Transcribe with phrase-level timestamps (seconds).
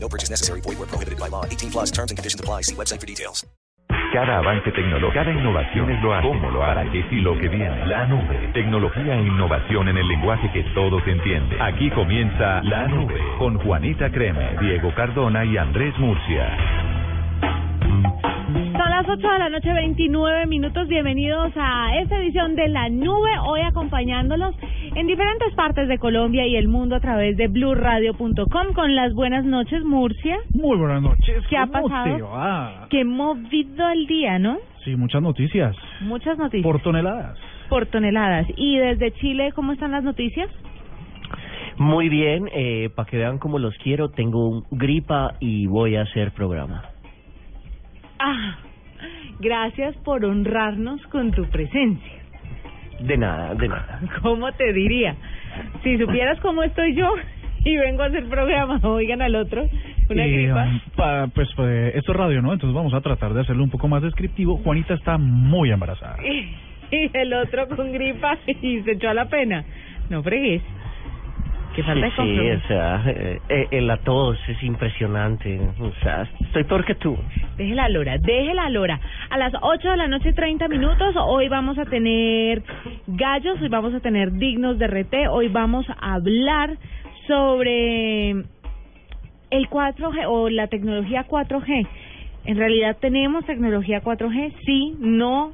[0.00, 0.62] No purchase necessary.
[0.62, 1.44] Void where prohibited by law.
[1.44, 2.62] 18 plus terms and conditions apply.
[2.62, 3.44] See website for details.
[4.12, 6.28] Cada avance tecnológico, cada innovación es lo hace.
[6.28, 6.90] ¿Cómo lo hará?
[6.90, 7.86] ¿Qué sí lo que viene?
[7.86, 8.50] La nube.
[8.54, 11.60] Tecnología e innovación en el lenguaje que todos entienden.
[11.60, 16.56] Aquí comienza La Nube con Juanita Creme, Diego Cardona y Andrés Murcia.
[18.98, 20.88] Las 8 de la noche, 29 minutos.
[20.88, 23.30] Bienvenidos a esta edición de La Nube.
[23.46, 24.56] Hoy acompañándolos
[24.92, 29.44] en diferentes partes de Colombia y el mundo a través de blurradio.com con las buenas
[29.44, 30.38] noches, Murcia.
[30.52, 31.46] Muy buenas noches.
[31.48, 32.16] ¿Qué ha ¿Cómo pasado?
[32.16, 32.88] te va?
[32.90, 34.58] Qué movido el día, ¿no?
[34.84, 35.76] Sí, muchas noticias.
[36.00, 36.64] Muchas noticias.
[36.64, 37.38] Por toneladas.
[37.68, 38.48] Por toneladas.
[38.56, 40.50] Y desde Chile, ¿cómo están las noticias?
[41.76, 46.02] Muy bien, eh, para que vean cómo los quiero, tengo un gripa y voy a
[46.02, 46.82] hacer programa.
[48.18, 48.56] Ah,
[49.40, 52.12] gracias por honrarnos con tu presencia.
[53.00, 54.00] De nada, de nada.
[54.22, 55.14] ¿Cómo te diría?
[55.82, 57.08] Si supieras cómo estoy yo
[57.64, 59.64] y vengo a hacer programa, oigan al otro,
[60.10, 60.64] una Eh, gripa.
[60.64, 62.52] um, pa- pues, pues esto es radio, ¿no?
[62.52, 64.56] Entonces vamos a tratar de hacerlo un poco más descriptivo.
[64.58, 66.16] Juanita está muy embarazada.
[66.26, 66.54] Y,
[66.96, 69.64] y el otro con gripa y se echó a la pena.
[70.10, 70.62] No fregues.
[71.78, 73.40] Qué falta de sí, o sea, eh,
[73.70, 75.60] eh, la tos es impresionante.
[75.78, 77.16] O sea, estoy peor que tú.
[77.56, 79.00] Deje la lora, deje la lora.
[79.30, 81.14] A las 8 de la noche, 30 minutos.
[81.16, 82.64] Hoy vamos a tener
[83.06, 85.28] gallos, hoy vamos a tener dignos de RT.
[85.30, 86.76] Hoy vamos a hablar
[87.28, 91.86] sobre el 4G o la tecnología 4G.
[92.44, 95.52] En realidad tenemos tecnología 4G, sí, no,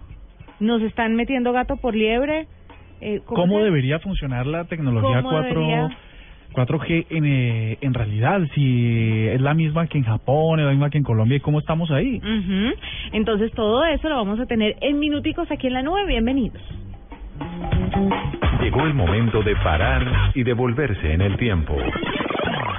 [0.58, 2.47] nos están metiendo gato por liebre.
[3.02, 5.98] Eh, ¿Cómo se- debería funcionar la tecnología ¿Cómo 4, debería?
[6.54, 8.40] 4G en, eh, en realidad?
[8.54, 11.58] Si es la misma que en Japón, es la misma que en Colombia, ¿y cómo
[11.58, 12.20] estamos ahí?
[13.12, 16.06] Entonces todo eso lo vamos a tener en minuticos aquí en la nube.
[16.06, 16.62] Bienvenidos.
[18.62, 21.76] Llegó el momento de parar y devolverse en el tiempo.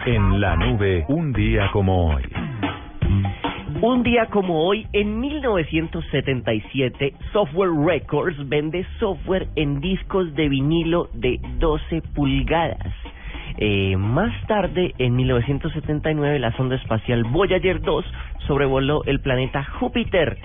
[0.05, 2.23] En la nube, un día como hoy.
[3.81, 11.39] Un día como hoy, en 1977, Software Records vende software en discos de vinilo de
[11.59, 13.04] 12 pulgadas.
[13.57, 18.05] Eh, más tarde, en 1979, la sonda espacial Voyager 2
[18.47, 20.37] sobrevoló el planeta Júpiter.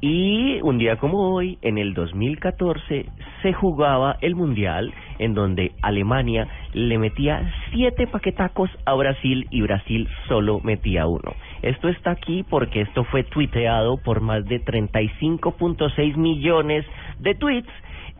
[0.00, 3.06] Y un día como hoy, en el 2014,
[3.42, 10.08] se jugaba el Mundial en donde Alemania le metía siete paquetacos a Brasil y Brasil
[10.28, 11.34] solo metía uno.
[11.62, 16.86] Esto está aquí porque esto fue tuiteado por más de 35.6 millones
[17.18, 17.70] de tweets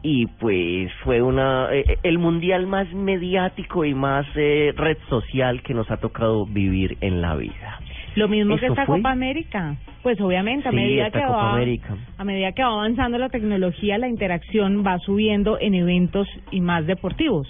[0.03, 5.75] y pues fue una eh, el mundial más mediático y más eh, red social que
[5.75, 7.81] nos ha tocado vivir en la vida.
[8.15, 8.97] Lo mismo que ¿Eso esta fue?
[8.99, 9.77] Copa América.
[10.03, 14.09] Pues obviamente a Sí, medida que va a medida que va avanzando la tecnología, la
[14.09, 17.49] interacción va subiendo en eventos y más deportivos.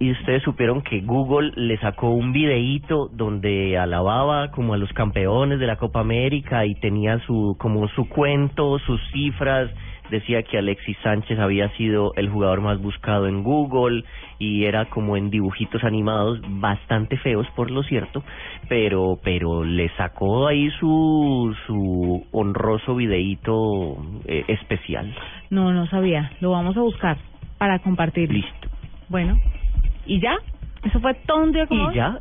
[0.00, 5.60] Y ustedes supieron que Google le sacó un videíto donde alababa como a los campeones
[5.60, 9.70] de la Copa América y tenía su como su cuento, sus cifras,
[10.10, 14.04] decía que Alexis Sánchez había sido el jugador más buscado en Google
[14.38, 18.22] y era como en dibujitos animados bastante feos por lo cierto,
[18.68, 25.14] pero pero le sacó ahí su su honroso videíto eh, especial.
[25.50, 26.32] No, no sabía.
[26.40, 27.16] Lo vamos a buscar
[27.58, 28.30] para compartir.
[28.32, 28.68] Listo.
[29.08, 29.38] Bueno,
[30.06, 30.36] ¿y ya?
[30.82, 31.94] Eso fue todo un día como Y hoy?
[31.94, 32.18] ya,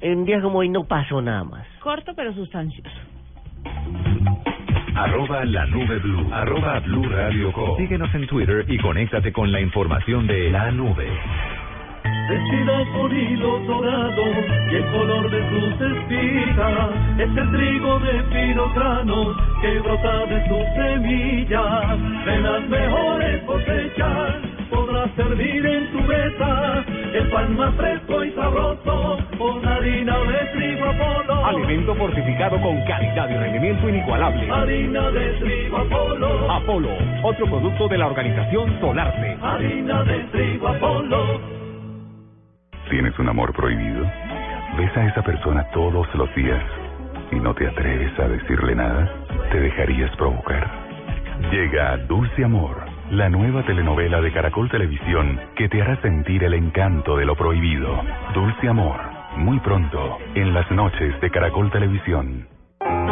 [0.00, 1.66] en un día como hoy no pasó nada más.
[1.80, 2.90] Corto pero sustancioso.
[4.94, 6.28] Arroba la nube blue.
[6.32, 7.76] Arroba blue radio com.
[7.76, 11.08] Síguenos en Twitter y conéctate con la información de la nube.
[12.30, 14.36] Vestida con hilos dorados
[14.70, 20.48] y el color de sus espigas es el trigo de finos granos que brota de
[20.48, 22.24] sus semillas.
[22.24, 24.36] De las mejores cosechas
[24.70, 26.63] podrás servir en tu mesa
[27.14, 31.46] el pan más fresco y sabroso con harina de trigo Apolo.
[31.46, 34.50] Alimento fortificado con calidad y rendimiento inigualable.
[34.50, 36.52] Harina de trigo Apolo.
[36.52, 36.90] Apolo,
[37.22, 39.38] otro producto de la organización Solarte.
[39.40, 41.40] Harina de trigo Apolo.
[42.90, 44.04] ¿Tienes un amor prohibido?
[44.76, 46.62] ¿Ves a esa persona todos los días
[47.30, 49.08] y no te atreves a decirle nada?
[49.52, 50.68] ¿Te dejarías provocar?
[51.52, 52.83] Llega Dulce Amor,
[53.14, 58.02] la nueva telenovela de Caracol Televisión que te hará sentir el encanto de lo prohibido.
[58.34, 59.00] Dulce Amor,
[59.36, 62.48] muy pronto, en las noches de Caracol Televisión.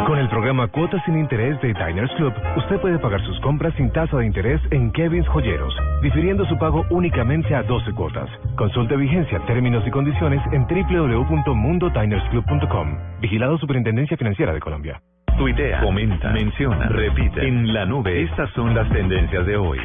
[0.05, 3.89] Con el programa Cuotas sin Interés de Diners Club, usted puede pagar sus compras sin
[3.93, 8.29] tasa de interés en Kevin's Joyeros, difiriendo su pago únicamente a 12 cuotas.
[8.57, 12.97] Consulte vigencia, términos y condiciones en www.mundodinersclub.com.
[13.21, 15.01] Vigilado Superintendencia Financiera de Colombia.
[15.37, 17.47] Tuitea, comenta, menciona, repite.
[17.47, 19.79] En la nube, estas son las tendencias de hoy.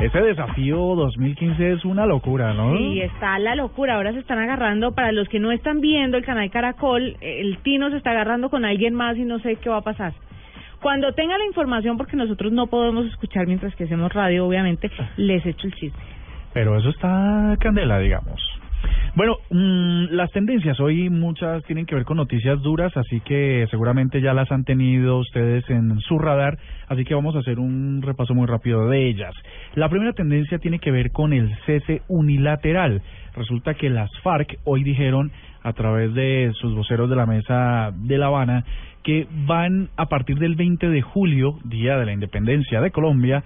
[0.00, 2.76] Ese desafío 2015 es una locura, ¿no?
[2.76, 3.94] Sí, está la locura.
[3.94, 7.90] Ahora se están agarrando, para los que no están viendo el canal Caracol, el Tino
[7.90, 10.12] se está agarrando con alguien más y no sé qué va a pasar.
[10.80, 15.46] Cuando tenga la información, porque nosotros no podemos escuchar mientras que hacemos radio, obviamente, les
[15.46, 15.98] echo el chiste.
[16.52, 18.61] Pero eso está candela, digamos.
[19.14, 24.22] Bueno, mm, las tendencias hoy muchas tienen que ver con noticias duras, así que seguramente
[24.22, 26.58] ya las han tenido ustedes en su radar,
[26.88, 29.34] así que vamos a hacer un repaso muy rápido de ellas.
[29.74, 33.02] La primera tendencia tiene que ver con el cese unilateral.
[33.34, 35.30] Resulta que las FARC hoy dijeron
[35.62, 38.64] a través de sus voceros de la mesa de La Habana
[39.02, 43.42] que van a partir del 20 de julio, día de la independencia de Colombia,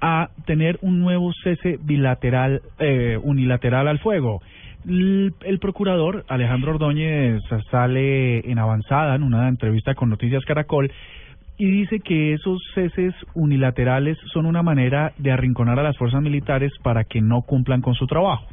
[0.00, 4.40] a tener un nuevo cese bilateral, eh, unilateral al fuego.
[4.88, 10.92] El procurador Alejandro Ordóñez sale en avanzada en una entrevista con Noticias Caracol
[11.58, 16.72] y dice que esos ceses unilaterales son una manera de arrinconar a las fuerzas militares
[16.82, 18.46] para que no cumplan con su trabajo.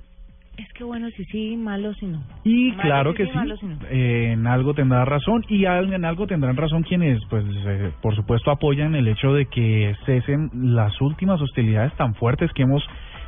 [0.57, 2.24] Es que bueno, si sí, malo si no.
[2.44, 3.77] Y Malo claro si que sí, sí, malo si no.
[3.89, 8.51] eh, en algo tendrá razón y en algo tendrán razón quienes, pues, eh, por supuesto,
[8.51, 12.83] apoyan el hecho de que cesen las últimas hostilidades tan fuertes que hemos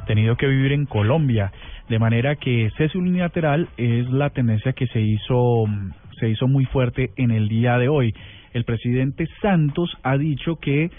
[0.06, 1.52] tenido que vivir en Colombia,
[1.90, 5.66] de manera que cese unilateral es la tendencia que se hizo
[6.20, 8.14] se hizo muy fuerte en el día de hoy.
[8.54, 10.90] El presidente Santos ha dicho que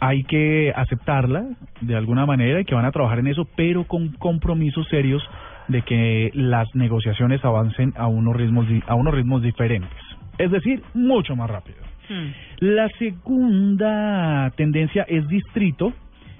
[0.00, 1.46] hay que aceptarla
[1.80, 5.22] de alguna manera y que van a trabajar en eso, pero con compromisos serios
[5.66, 9.98] de que las negociaciones avancen a unos ritmos a unos ritmos diferentes,
[10.38, 11.78] es decir, mucho más rápido.
[12.08, 12.30] Hmm.
[12.60, 15.92] La segunda tendencia es distrito,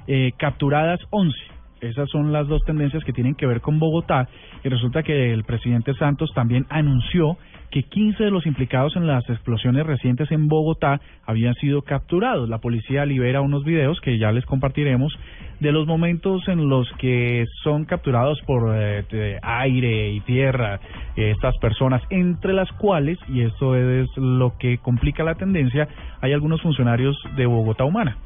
[0.09, 1.39] eh, capturadas 11.
[1.81, 4.29] Esas son las dos tendencias que tienen que ver con Bogotá
[4.65, 7.37] y resulta que el presidente Santos también anunció
[7.71, 12.49] que 15 de los implicados en las explosiones recientes en Bogotá habían sido capturados.
[12.49, 15.13] La policía libera unos videos que ya les compartiremos
[15.61, 20.81] de los momentos en los que son capturados por eh, aire y tierra
[21.17, 25.87] eh, estas personas, entre las cuales, y esto es lo que complica la tendencia,
[26.21, 28.17] hay algunos funcionarios de Bogotá Humana.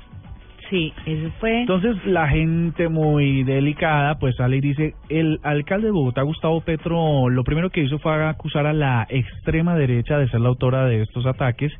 [0.73, 1.61] Sí, eso fue.
[1.61, 7.29] Entonces la gente muy delicada pues sale y dice, el alcalde de Bogotá, Gustavo Petro,
[7.29, 11.03] lo primero que hizo fue acusar a la extrema derecha de ser la autora de
[11.03, 11.71] estos ataques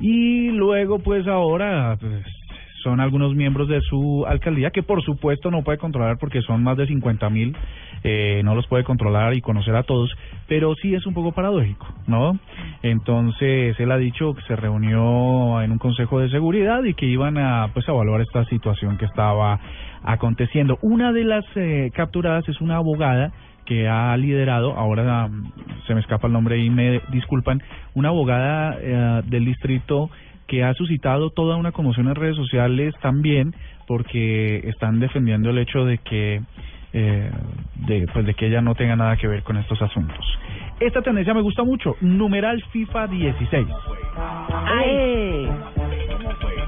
[0.00, 2.26] y luego pues ahora pues,
[2.86, 6.76] son algunos miembros de su alcaldía que por supuesto no puede controlar porque son más
[6.76, 7.56] de 50 mil,
[8.04, 10.08] eh, no los puede controlar y conocer a todos,
[10.46, 12.38] pero sí es un poco paradójico, ¿no?
[12.84, 17.38] Entonces él ha dicho que se reunió en un consejo de seguridad y que iban
[17.38, 19.58] a pues a evaluar esta situación que estaba
[20.04, 20.78] aconteciendo.
[20.80, 23.32] Una de las eh, capturadas es una abogada
[23.64, 25.52] que ha liderado, ahora mm,
[25.88, 27.60] se me escapa el nombre y me disculpan,
[27.94, 30.08] una abogada eh, del distrito
[30.46, 33.54] que ha suscitado toda una conmoción en redes sociales también
[33.86, 36.40] porque están defendiendo el hecho de que
[36.92, 37.30] eh,
[37.86, 40.24] de, pues de que ella no tenga nada que ver con estos asuntos.
[40.80, 41.96] Esta tendencia me gusta mucho.
[42.00, 43.66] Numeral FIFA 16.
[44.16, 45.48] ¡Ay!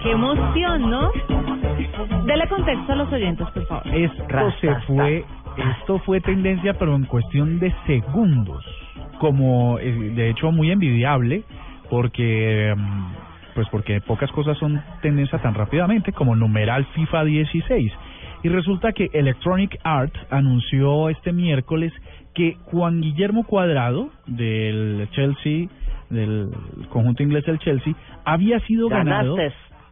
[0.03, 1.11] ¡Qué emoción, ¿no?
[2.27, 3.87] Dele contexto a los oyentes, por favor.
[3.95, 5.25] Esto se fue,
[5.57, 8.65] esto fue tendencia, pero en cuestión de segundos.
[9.19, 11.43] Como, eh, de hecho, muy envidiable,
[11.91, 13.28] porque, mm,
[13.59, 17.93] pues porque pocas cosas son tendencia tan rápidamente como numeral FIFA 16.
[18.45, 21.93] Y resulta que Electronic Arts anunció este miércoles
[22.35, 25.67] que Juan Guillermo Cuadrado del Chelsea,
[26.09, 26.51] del
[26.89, 29.37] conjunto inglés del Chelsea, había sido ganado.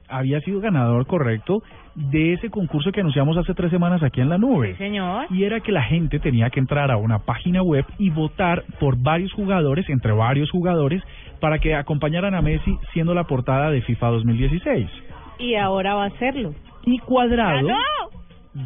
[0.09, 1.63] Había sido ganador correcto
[1.95, 4.77] de ese concurso que anunciamos hace tres semanas aquí en la nube.
[4.77, 5.27] Señor.
[5.31, 8.97] Y era que la gente tenía que entrar a una página web y votar por
[8.99, 11.03] varios jugadores, entre varios jugadores,
[11.41, 14.91] para que acompañaran a Messi siendo la portada de FIFA 2016.
[15.39, 16.55] Y ahora va a hacerlo.
[16.85, 18.17] Y Cuadrado ¡Ganó!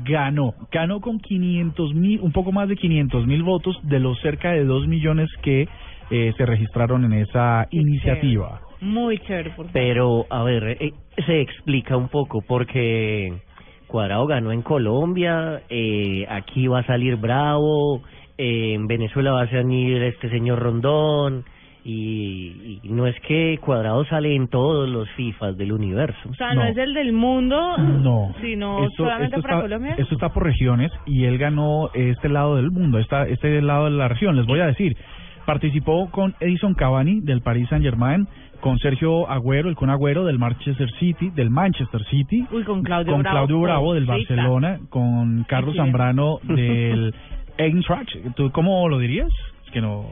[0.05, 4.53] ganó, ganó con 500 mil, un poco más de 500 mil votos de los cerca
[4.53, 5.69] de 2 millones que
[6.11, 8.61] eh, se registraron en esa iniciativa.
[8.81, 9.73] Muy chévere, por favor.
[9.73, 10.93] Pero, a ver, eh,
[11.27, 13.33] se explica un poco porque
[13.87, 18.03] Cuadrado ganó en Colombia, eh, aquí va a salir Bravo,
[18.39, 21.45] eh, en Venezuela va a salir este señor Rondón,
[21.83, 26.29] Y, y no es que Cuadrado sale en todos los FIFAs del universo.
[26.29, 26.69] O sea, no, No.
[26.69, 28.35] es el del mundo, No.
[28.43, 29.95] sino Esto- solamente esto para está, Colombia.
[29.97, 33.93] Esto está por regiones y él ganó este lado del mundo, esta, este lado de
[33.93, 34.37] la región.
[34.37, 34.95] Les voy a decir,
[35.47, 38.29] participó con Edison Cavani del Paris Saint Germain,
[38.61, 43.13] con Sergio Agüero, el con Agüero del Manchester City, del Manchester City, Uy, con Claudio
[43.13, 43.37] con Bravo.
[43.37, 45.77] Claudio Bravo del Barcelona, con Carlos.
[45.77, 47.15] Zambrano del
[47.57, 48.11] Eintracht.
[48.37, 49.29] ¿Tú cómo lo dirías?
[49.67, 50.07] Es que no,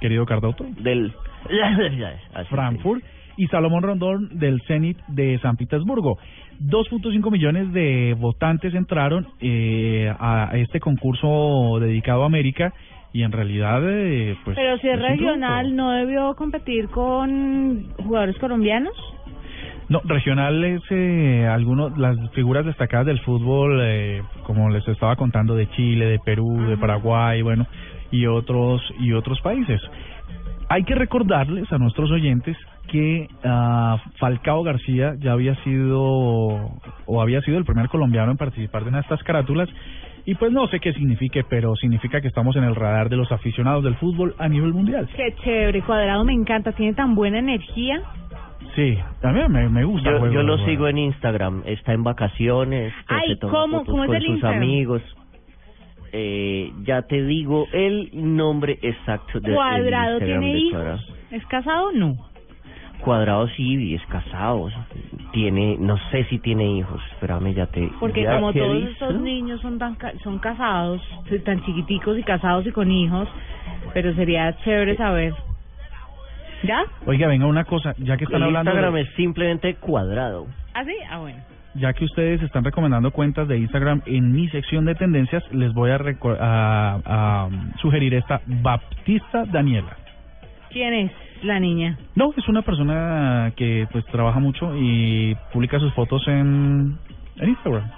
[0.00, 0.64] querido Cardoto.
[0.80, 1.12] Del...
[2.50, 3.02] Frankfurt
[3.36, 6.18] y Salomón Rondón del Zenit de San Petersburgo.
[6.60, 12.74] 2.5 millones de votantes entraron eh, a este concurso dedicado a América
[13.12, 15.74] y en realidad eh, pues Pero si es regional.
[15.74, 18.92] ¿no debió competir con jugadores colombianos?
[19.88, 25.54] no regional es eh, algunos las figuras destacadas del fútbol eh, como les estaba contando
[25.54, 27.66] de Chile de Perú de Paraguay bueno
[28.10, 29.80] y otros y otros países
[30.68, 32.56] Hay que recordarles a nuestros oyentes
[32.88, 36.00] que ah, Falcao García ya había sido
[37.06, 39.68] o había sido el primer colombiano en participar de una de estas carátulas
[40.24, 43.30] y pues no sé qué signifique, pero significa que estamos en el radar de los
[43.32, 45.08] aficionados del fútbol a nivel mundial.
[45.16, 48.02] Qué chévere, Cuadrado me encanta, tiene tan buena energía.
[48.74, 50.10] Sí, a mí me, me gusta.
[50.10, 50.66] Yo, juego yo lo balón.
[50.66, 53.78] sigo en Instagram, está en vacaciones, Ay, se toma ¿cómo?
[53.78, 54.62] fotos ¿Cómo es con el sus Instagram?
[54.62, 55.02] amigos.
[56.12, 61.12] Eh, ya te digo el nombre exacto de Cuadrado tiene de hijos.
[61.30, 61.92] ¿Es casado?
[61.92, 62.16] No.
[63.04, 64.68] Cuadrado sí, es casado,
[65.32, 67.88] tiene, no sé si tiene hijos, espérame, ya te...
[68.00, 71.00] Porque ya como te todos estos niños son tan ca- son casados,
[71.44, 73.28] tan chiquiticos y casados y con hijos,
[73.94, 75.34] pero sería chévere saber.
[76.64, 76.82] ¿Ya?
[77.06, 80.46] Oiga, venga una cosa, ya que están el hablando, Instagram de- es simplemente cuadrado.
[80.74, 80.94] ¿Ah, sí?
[81.08, 81.38] Ah, bueno.
[81.74, 85.90] ya que ustedes están recomendando cuentas de Instagram en mi sección de tendencias, les voy
[85.92, 85.98] a,
[86.40, 87.48] a- a
[87.80, 89.96] sugerir esta Baptista Daniela.
[90.70, 91.98] ¿Quién es la niña?
[92.14, 96.96] No, es una persona que pues trabaja mucho y publica sus fotos en,
[97.36, 97.90] en Instagram.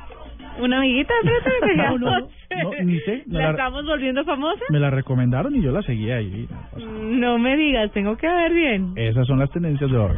[0.59, 1.77] ¿Una amiguita frente?
[1.77, 2.29] No, no, no,
[2.63, 4.61] no, ni sé, me ¿La la- estamos volviendo famosa?
[4.71, 6.49] Me la recomendaron y yo la seguí ahí.
[6.77, 8.93] No me digas, tengo que ver bien.
[8.97, 10.17] Esas son las tendencias de hoy.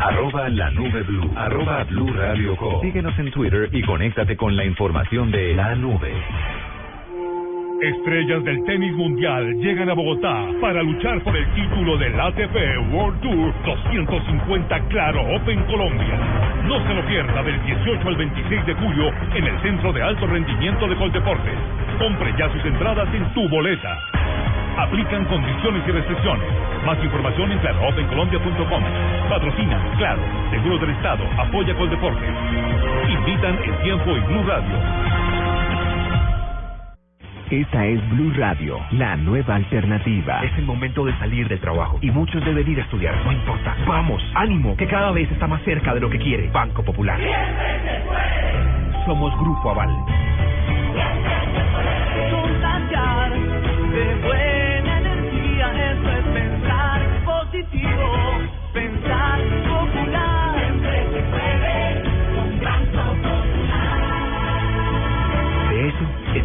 [0.00, 1.30] Arroba la nube blue.
[1.36, 2.80] Arroba blue radio com.
[2.80, 6.14] Síguenos en Twitter y conéctate con la información de la nube.
[7.82, 12.56] Estrellas del tenis mundial llegan a Bogotá para luchar por el título del ATP
[12.92, 16.18] World Tour 250 Claro Open Colombia.
[16.64, 20.26] No se lo pierda del 18 al 26 de julio en el Centro de Alto
[20.26, 21.58] Rendimiento de Coldeportes.
[21.98, 23.98] Compre ya sus entradas en tu boleta.
[24.80, 26.48] Aplican condiciones y restricciones.
[26.86, 28.82] Más información en claroopencolombia.com.
[29.28, 32.30] Patrocina, claro, Seguros del Estado, apoya Coldeportes.
[33.10, 35.20] Invitan el tiempo y Blue Radio.
[37.50, 40.42] Esta es Blue Radio, la nueva alternativa.
[40.44, 43.14] Es el momento de salir del trabajo y muchos deben ir a estudiar.
[43.22, 43.76] No importa.
[43.86, 46.48] Vamos, ánimo, que cada vez está más cerca de lo que quiere.
[46.50, 47.20] Banco Popular.
[49.04, 49.90] Somos Grupo Aval.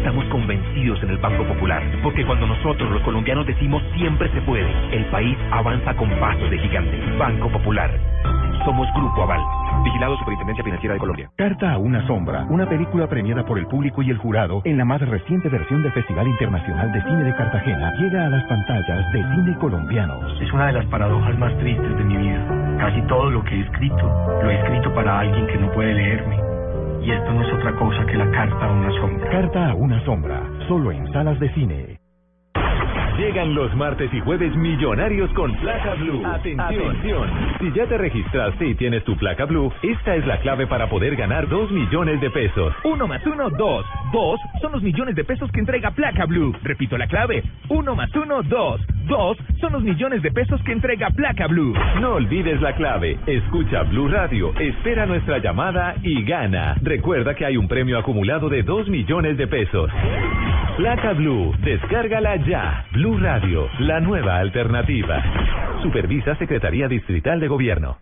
[0.06, 4.70] Estamos convencidos en el Banco Popular, porque cuando nosotros los colombianos decimos siempre se puede,
[4.94, 6.96] el país avanza con pasos de gigante.
[7.18, 7.90] Banco Popular.
[8.64, 9.40] Somos Grupo Aval.
[9.82, 11.30] Vigilado Superintendencia Financiera de Colombia.
[11.34, 14.84] Carta a una sombra, una película premiada por el público y el jurado en la
[14.84, 19.22] más reciente versión del Festival Internacional de Cine de Cartagena, llega a las pantallas de
[19.34, 20.40] cine colombianos.
[20.40, 22.46] Es una de las paradojas más tristes de mi vida.
[22.78, 24.06] Casi todo lo que he escrito,
[24.40, 26.45] lo he escrito para alguien que no puede leerme.
[27.06, 29.30] Y esto no es otra cosa que la carta a una sombra.
[29.30, 32.05] Carta a una sombra, solo en salas de cine.
[33.18, 36.22] Llegan los martes y jueves millonarios con placa blue.
[36.26, 37.30] Atención.
[37.58, 41.16] Si ya te registraste y tienes tu placa blue, esta es la clave para poder
[41.16, 42.74] ganar 2 millones de pesos.
[42.84, 43.86] Uno más uno, dos.
[44.12, 46.54] Dos son los millones de pesos que entrega Placa Blue.
[46.62, 47.42] Repito la clave.
[47.70, 48.80] Uno más uno, dos.
[49.06, 51.74] Dos son los millones de pesos que entrega Placa Blue.
[52.00, 53.18] No olvides la clave.
[53.26, 56.74] Escucha Blue Radio, espera nuestra llamada y gana.
[56.82, 59.90] Recuerda que hay un premio acumulado de 2 millones de pesos.
[60.76, 62.84] Placa Blue, descárgala ya.
[62.92, 65.22] Blue Radio, la nueva alternativa.
[65.80, 67.98] Supervisa Secretaría Distrital de Gobierno.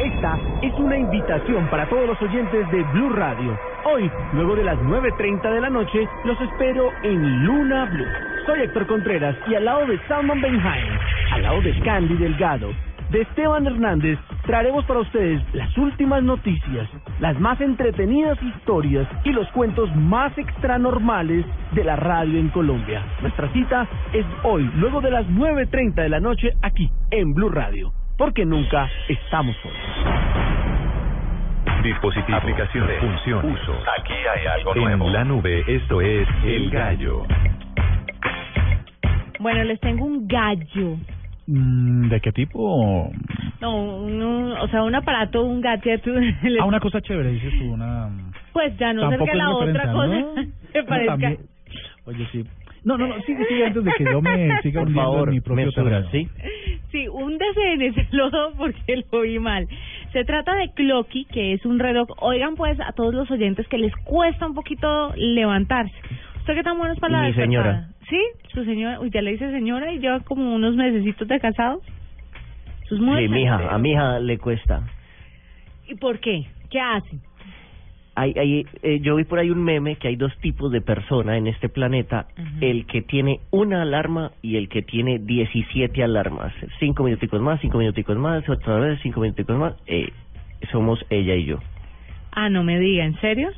[0.00, 3.56] Esta es una invitación para todos los oyentes de Blue Radio.
[3.84, 8.04] Hoy, luego de las 9.30 de la noche, los espero en Luna Blue.
[8.46, 10.98] Soy Héctor Contreras y al lado de Salman Benhaim,
[11.32, 12.72] al lado de Candy Delgado,
[13.14, 16.88] de Esteban Hernández, traeremos para ustedes las últimas noticias,
[17.20, 23.04] las más entretenidas historias y los cuentos más extranormales de la radio en Colombia.
[23.22, 27.92] Nuestra cita es hoy, luego de las 9.30 de la noche, aquí en Blue Radio,
[28.18, 29.78] porque nunca estamos solos.
[31.84, 33.76] Dispositivos, aplicaciones, funciones, usos.
[34.00, 35.10] Aquí hay algo En nuevo.
[35.10, 37.22] la nube, esto es El Gallo.
[39.38, 40.96] Bueno, les tengo un gallo.
[41.46, 43.10] Mm, ¿De qué tipo?
[43.60, 46.02] No, un- un- o sea, un aparato, un gadget.
[46.60, 48.08] Ah, una cosa chévere, dices tú, una...
[48.52, 50.34] Pues ya no sé Tampoco que la otra cosa ¿no?
[50.34, 51.12] me No, parezca.
[51.12, 51.38] también.
[52.06, 52.44] Oye, sí.
[52.84, 55.40] No, no, no, sigue, sigue antes de que yo me siga Por favor, en mi
[55.40, 56.06] propio terreno.
[56.10, 56.28] ¿sí?
[56.92, 57.38] Sí, un
[58.12, 59.66] lo porque lo vi mal.
[60.12, 62.06] Se trata de Clocky, que es un reloj.
[62.20, 65.94] Oigan, pues, a todos los oyentes que les cuesta un poquito levantarse.
[66.38, 67.46] ¿Usted qué tan bueno es para la Mi despertada?
[67.46, 67.88] señora.
[68.08, 68.20] ¿Sí?
[68.52, 69.00] Su señora.
[69.00, 71.80] Uy, ya le dice señora y lleva como unos mesecitos de casado.
[72.88, 74.82] Sus Sí, mija, a mi hija le cuesta.
[75.88, 76.46] ¿Y por qué?
[76.70, 77.18] ¿Qué hace?
[78.16, 81.36] Hay, hay, eh, yo vi por ahí un meme que hay dos tipos de persona
[81.36, 82.28] en este planeta,
[82.60, 86.52] el que tiene una alarma y el que tiene 17 alarmas.
[86.78, 89.74] Cinco minuticos más, cinco minuticos más, otra vez, cinco minuticos más.
[89.86, 90.12] Eh,
[90.70, 91.58] somos ella y yo.
[92.30, 93.50] Ah, no me diga, ¿en serio?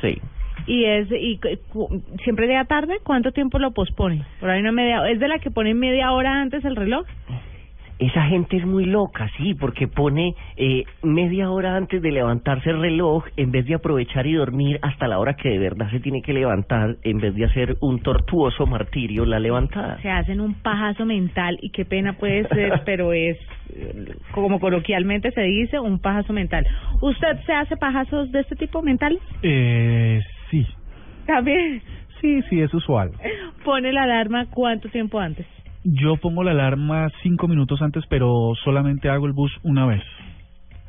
[0.00, 0.20] Sí.
[0.66, 1.48] ¿Y es y cu-
[1.88, 2.94] cu- siempre llega tarde?
[3.02, 4.24] ¿Cuánto tiempo lo pospone?
[4.40, 7.06] Por ahí una media ¿Es de la que pone media hora antes el reloj?
[7.98, 12.80] Esa gente es muy loca, sí, porque pone eh, media hora antes de levantarse el
[12.80, 16.20] reloj, en vez de aprovechar y dormir hasta la hora que de verdad se tiene
[16.20, 20.00] que levantar, en vez de hacer un tortuoso martirio la levantada.
[20.02, 23.38] Se hacen un pajazo mental y qué pena puede ser, pero es,
[24.32, 26.66] como coloquialmente se dice, un pajazo mental.
[27.00, 29.20] ¿Usted se hace pajazos de este tipo mentales?
[29.44, 30.18] Eh,
[30.52, 30.64] sí.
[31.26, 31.82] También
[32.20, 33.10] Sí, sí, es usual.
[33.64, 35.44] pone la alarma cuánto tiempo antes.
[35.82, 40.02] Yo pongo la alarma cinco minutos antes, pero solamente hago el bus una vez.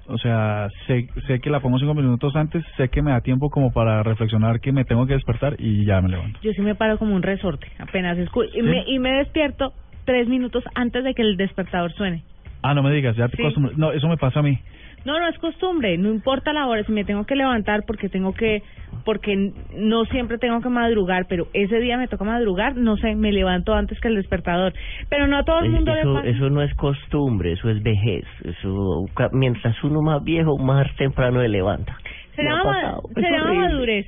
[0.05, 3.49] O sea, sé, sé que la pongo cinco minutos antes, sé que me da tiempo
[3.49, 6.37] como para reflexionar que me tengo que despertar y ya me levanto.
[6.43, 9.73] Yo sí me paro como un resorte, apenas escu y, me, y me despierto
[10.05, 12.21] tres minutos antes de que el despertador suene.
[12.61, 13.43] Ah, no me digas, ya te Sí.
[13.43, 13.77] acostumbras.
[13.77, 14.59] No, eso me pasa a mí.
[15.05, 18.33] No, no es costumbre, no importa la hora, si me tengo que levantar porque tengo
[18.33, 18.61] que,
[19.05, 23.31] porque no siempre tengo que madrugar, pero ese día me toca madrugar, no sé, me
[23.31, 24.73] levanto antes que el despertador.
[25.09, 26.27] Pero no a todo el mundo le eso, pasa.
[26.27, 28.25] eso no es costumbre, eso es vejez.
[28.43, 31.97] Eso mientras uno más viejo, más temprano se levanta.
[32.35, 34.07] Se llama, se llama madurez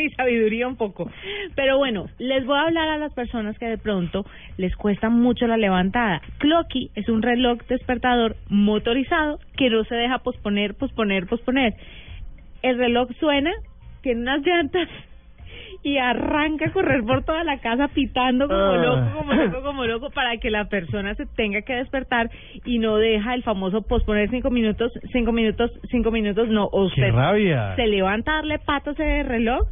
[0.00, 1.10] y sabiduría un poco.
[1.54, 4.24] Pero bueno, les voy a hablar a las personas que de pronto
[4.56, 6.20] les cuesta mucho la levantada.
[6.38, 11.74] Clocky es un reloj despertador motorizado que no se deja posponer, posponer, posponer.
[12.62, 13.52] El reloj suena,
[14.04, 14.88] tiene unas llantas
[15.82, 18.76] y arranca a correr por toda la casa pitando como Ah.
[18.76, 22.30] loco, como loco, como loco, para que la persona se tenga que despertar
[22.64, 27.00] y no deja el famoso posponer cinco minutos, cinco minutos, cinco minutos, no, o ¡Qué
[27.02, 27.74] usted rabia!
[27.76, 29.66] se levanta a darle patas ese reloj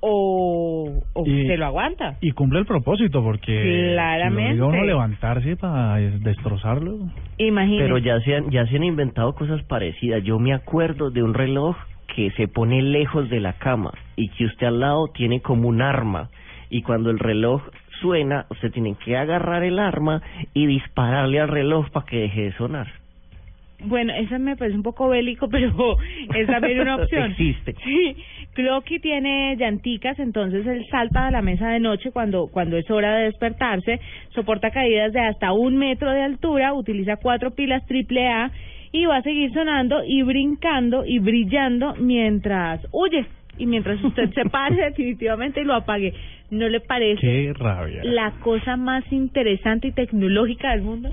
[0.00, 2.16] o, o Y- se lo aguanta.
[2.20, 4.52] Y cumple el propósito, porque Claramente.
[4.52, 6.98] si lo uno levantarse para destrozarlo.
[7.36, 7.82] Imagínese.
[7.84, 10.22] Pero ya se, han, ya se han inventado cosas parecidas.
[10.24, 11.76] Yo me acuerdo de un reloj
[12.14, 15.82] que se pone lejos de la cama y que usted al lado tiene como un
[15.82, 16.30] arma.
[16.70, 17.62] Y cuando el reloj
[18.00, 20.22] suena, usted tiene que agarrar el arma
[20.54, 22.88] y dispararle al reloj para que deje de sonar.
[23.80, 25.96] Bueno, esa me parece un poco bélico, pero
[26.34, 27.30] es también una opción.
[27.30, 27.74] Existe.
[27.84, 28.16] Sí,
[28.54, 33.16] Clocky tiene llanticas, entonces él salta de la mesa de noche cuando, cuando es hora
[33.16, 38.50] de despertarse, soporta caídas de hasta un metro de altura, utiliza cuatro pilas triple A
[38.92, 43.26] y va a seguir sonando y brincando y brillando mientras huye
[43.58, 46.14] y mientras usted se pare definitivamente y lo apague.
[46.50, 48.02] ¿No le parece ¡Qué rabia!
[48.04, 51.10] la cosa más interesante y tecnológica del mundo?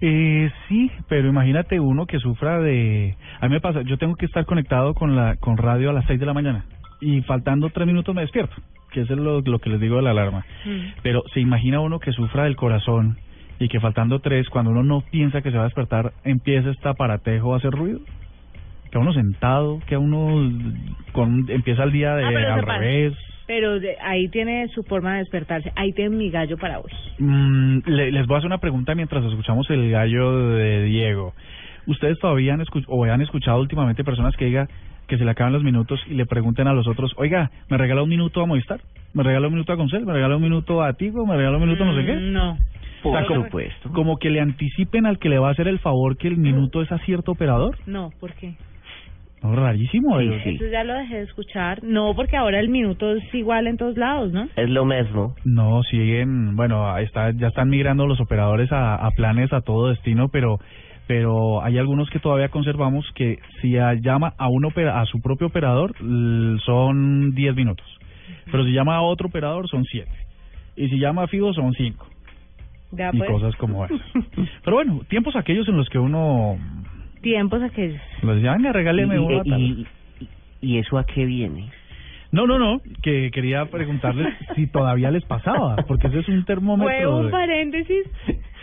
[0.00, 3.14] Eh, sí, pero imagínate uno que sufra de...
[3.40, 6.06] A mí me pasa, yo tengo que estar conectado con la con radio a las
[6.06, 6.64] 6 de la mañana
[7.00, 8.54] y faltando tres minutos me despierto,
[8.92, 10.44] que eso es lo, lo que les digo de la alarma.
[11.02, 13.16] Pero se imagina uno que sufra del corazón
[13.60, 16.88] y que faltando tres, cuando uno no piensa que se va a despertar, empieza este
[16.88, 18.00] aparatejo a hacer ruido.
[18.90, 20.50] Que a uno sentado, que a uno
[21.12, 23.14] con, empieza el día de Ah, pero al revés.
[23.46, 25.70] Pero de- ahí tiene su forma de despertarse.
[25.76, 26.90] Ahí tiene mi gallo para hoy.
[27.18, 31.34] Mm, le- les voy a hacer una pregunta mientras escuchamos el gallo de Diego.
[31.86, 34.68] ¿Ustedes todavía han, escu- o han escuchado últimamente personas que digan
[35.06, 38.02] que se le acaban los minutos y le pregunten a los otros, oiga, ¿me regala
[38.02, 38.80] un minuto a Movistar?
[39.12, 40.06] ¿Me regala un minuto a Concel?
[40.06, 41.26] ¿Me regala un minuto a Tigo?
[41.26, 42.12] ¿Me regala un minuto a no sé qué?
[42.14, 42.56] Mm, No.
[43.02, 43.90] Por como, supuesto.
[43.92, 46.82] como que le anticipen al que le va a hacer el favor que el minuto
[46.82, 47.76] es a cierto operador.
[47.86, 48.54] No, ¿por qué?
[49.42, 50.18] No, rarísimo.
[50.20, 50.50] Sí, sí.
[50.56, 51.82] Eso ya lo dejé de escuchar.
[51.82, 54.48] No, porque ahora el minuto es igual en todos lados, ¿no?
[54.54, 55.34] Es lo mismo.
[55.46, 60.28] No, siguen, bueno, está, ya están migrando los operadores a, a planes a todo destino,
[60.28, 60.58] pero
[61.06, 65.20] pero hay algunos que todavía conservamos que si a- llama a un opera, a su
[65.20, 65.92] propio operador
[66.64, 67.86] son 10 minutos,
[68.50, 70.08] pero si llama a otro operador son 7
[70.76, 72.06] y si llama a Fido son 5
[72.92, 73.30] Ya y pues.
[73.30, 74.00] cosas como esas.
[74.64, 76.58] Pero bueno, tiempos aquellos en los que uno
[77.22, 78.00] Tiempos aquellos.
[78.22, 79.60] les decía, venga, regáleme Y- una y- tal".
[79.60, 79.86] y-
[80.62, 81.70] ¿Y eso a qué viene?
[82.32, 86.44] No, no, no, que quería preguntarles si todavía les pasaba, porque ese es un Fue
[86.44, 87.16] termómetro.
[87.18, 88.06] un de- paréntesis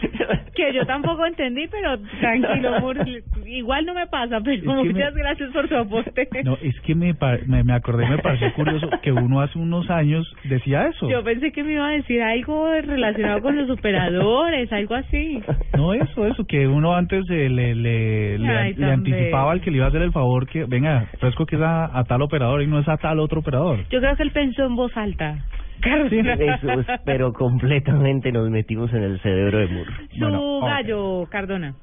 [0.55, 2.97] que yo tampoco entendí, pero tranquilo, Mur,
[3.45, 6.27] igual no me pasa, pero que me- muchas gracias por su aporte.
[6.43, 7.13] No, es que me,
[7.47, 11.09] me, me acordé, me pareció curioso que uno hace unos años decía eso.
[11.09, 15.41] Yo pensé que me iba a decir algo relacionado con los operadores, algo así.
[15.75, 19.77] No, eso, eso, que uno antes le, le, le, Ay, le anticipaba al que le
[19.77, 22.67] iba a hacer el favor que, venga, fresco que es a, a tal operador y
[22.67, 23.79] no es a tal otro operador.
[23.89, 25.37] Yo creo que él pensó en voz alta.
[25.83, 29.91] Eso es, pero completamente nos metimos en el cerebro de Moore.
[30.17, 31.75] Su gallo, Cardona.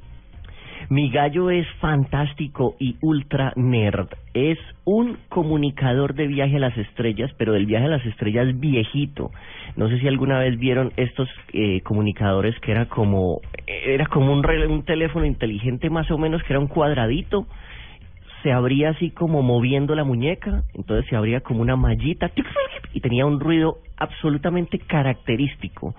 [0.91, 4.09] Mi gallo es fantástico y ultra nerd.
[4.35, 9.31] Es un comunicador de viaje a las estrellas, pero del viaje a las estrellas viejito.
[9.77, 14.85] No sé si alguna vez vieron estos eh, comunicadores que era como era como un
[14.85, 17.47] teléfono inteligente más o menos que era un cuadradito.
[18.43, 22.31] Se abría así como moviendo la muñeca, entonces se abría como una mallita
[22.93, 25.95] y tenía un ruido absolutamente característico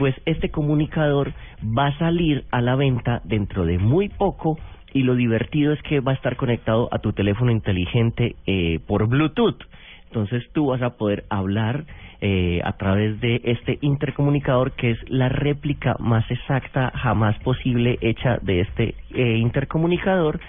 [0.00, 4.58] pues este comunicador va a salir a la venta dentro de muy poco
[4.94, 9.08] y lo divertido es que va a estar conectado a tu teléfono inteligente eh, por
[9.08, 9.62] Bluetooth.
[10.06, 11.84] Entonces tú vas a poder hablar
[12.22, 18.38] eh, a través de este intercomunicador que es la réplica más exacta jamás posible hecha
[18.40, 20.40] de este eh, intercomunicador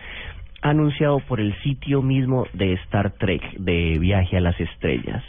[0.61, 5.23] anunciado por el sitio mismo de Star Trek de Viaje a las Estrellas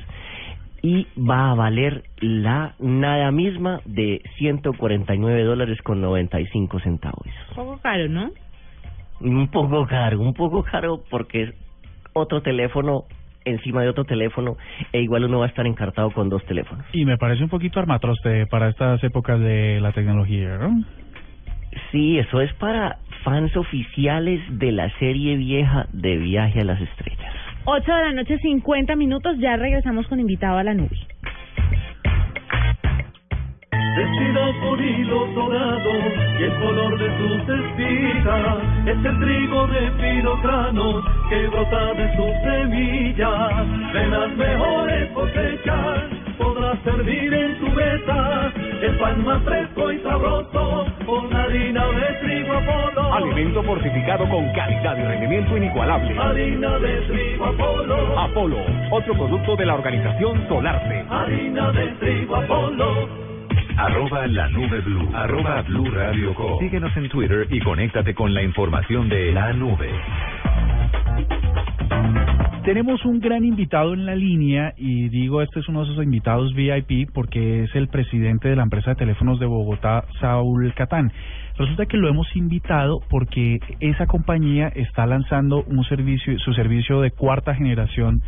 [0.83, 7.27] y va a valer la nada misma de 149 dólares con 95 centavos.
[7.51, 8.31] Un poco caro, ¿no?
[9.21, 11.55] Un poco caro, un poco caro porque es
[12.13, 13.05] otro teléfono
[13.45, 14.57] encima de otro teléfono
[14.93, 16.85] e igual uno va a estar encartado con dos teléfonos.
[16.93, 20.85] Y me parece un poquito armatroste para estas épocas de la tecnología, ¿no?
[21.91, 27.35] Sí, eso es para fans oficiales de la serie vieja de Viaje a las Estrellas.
[27.65, 29.37] 8 de la noche, 50 minutos.
[29.39, 30.97] Ya regresamos con invitado a la nube.
[33.97, 35.91] Vestida con hilo dorado
[36.39, 42.17] y el color de sus espigas es el trigo de fino grano que brota de
[42.17, 43.93] sus semillas.
[43.93, 46.22] De las mejores cosechas
[46.85, 53.15] servir en tu mesa el pan más fresco y sabroso con harina de trigo Apolo.
[53.15, 56.19] Alimento fortificado con calidad y rendimiento inigualable.
[56.19, 58.19] Harina de trigo Apolo.
[58.21, 58.59] Apolo,
[58.91, 61.05] otro producto de la organización Solarte.
[61.11, 63.09] Harina de trigo Apolo.
[63.77, 65.09] Arroba la nube blue.
[65.15, 66.59] Arroba blue radio com.
[66.59, 69.91] Síguenos en Twitter y conéctate con la información de la nube.
[72.65, 76.55] Tenemos un gran invitado en la línea y digo, este es uno de esos invitados
[76.55, 81.11] VIP porque es el presidente de la empresa de teléfonos de Bogotá, Saúl Catán.
[81.59, 87.11] Resulta que lo hemos invitado porque esa compañía está lanzando un servicio, su servicio de
[87.11, 88.23] cuarta generación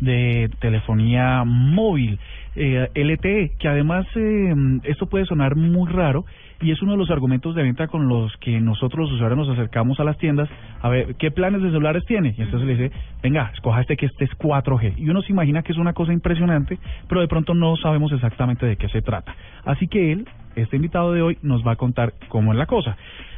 [0.00, 2.18] de telefonía móvil,
[2.56, 6.24] eh, LTE, que además eh, esto puede sonar muy raro
[6.62, 9.48] y es uno de los argumentos de venta con los que nosotros los usuarios nos
[9.50, 10.48] acercamos a las tiendas
[10.82, 14.06] a ver qué planes de celulares tiene y entonces le dice, venga, escoja este que
[14.06, 17.54] este es 4G y uno se imagina que es una cosa impresionante, pero de pronto
[17.54, 19.34] no sabemos exactamente de qué se trata.
[19.64, 22.96] Así que él, este invitado de hoy, nos va a contar cómo es la cosa.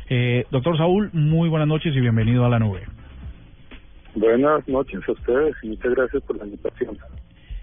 [0.08, 2.80] Eh, doctor Saúl, muy buenas noches y bienvenido a la nube.
[4.14, 6.98] Buenas noches a ustedes y muchas gracias por la invitación.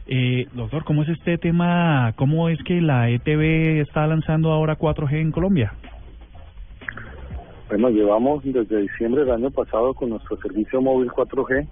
[0.07, 2.13] Eh, doctor, ¿cómo es este tema?
[2.15, 5.73] ¿Cómo es que la ETV está lanzando ahora 4G en Colombia?
[7.67, 11.67] Bueno, llevamos desde diciembre del año pasado con nuestro servicio móvil 4G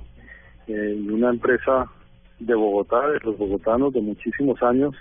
[0.68, 1.88] eh, y una empresa
[2.40, 4.94] de Bogotá, de los bogotanos de muchísimos años,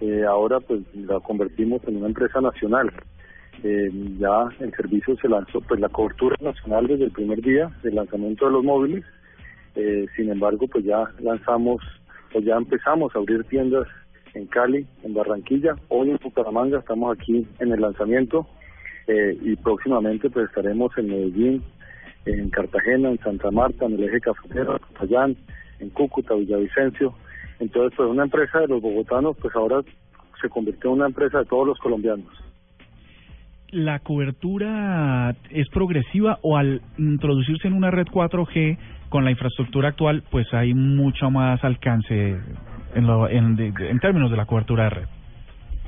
[0.00, 2.90] eh, ahora pues la convertimos en una empresa nacional.
[3.62, 7.94] Eh, ya el servicio se lanzó, pues la cobertura nacional desde el primer día del
[7.94, 9.04] lanzamiento de los móviles.
[9.74, 11.82] Eh, sin embargo, pues ya lanzamos,
[12.32, 13.86] pues ya empezamos a abrir tiendas
[14.34, 18.46] en Cali, en Barranquilla, hoy en Bucaramanga, estamos aquí en el lanzamiento
[19.06, 21.62] eh, y próximamente pues estaremos en Medellín,
[22.24, 25.36] en Cartagena, en Santa Marta, en el eje cafetero, en Popayán,
[25.80, 27.14] en Cúcuta, Villavicencio.
[27.58, 29.82] Entonces, pues una empresa de los bogotanos, pues ahora
[30.40, 32.32] se convirtió en una empresa de todos los colombianos.
[33.72, 40.22] ¿La cobertura es progresiva o al introducirse en una red 4G con la infraestructura actual,
[40.30, 42.36] pues hay mucho más alcance
[42.94, 43.56] en, lo, en,
[44.00, 45.06] términos de la cobertura de red?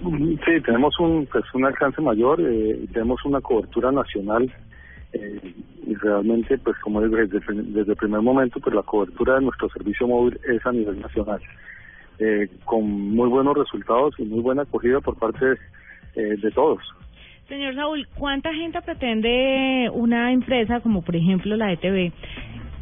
[0.01, 4.53] Sí, tenemos un, pues, un alcance mayor, eh, tenemos una cobertura nacional
[5.13, 5.55] eh,
[5.87, 10.09] y realmente, pues como desde, desde el primer momento, pues la cobertura de nuestro servicio
[10.09, 11.41] móvil es a nivel nacional,
[12.19, 15.53] eh, con muy buenos resultados y muy buena acogida por parte
[16.17, 16.81] eh, de todos.
[17.49, 22.13] Señor Saúl, ¿cuánta gente pretende una empresa como por ejemplo la ETV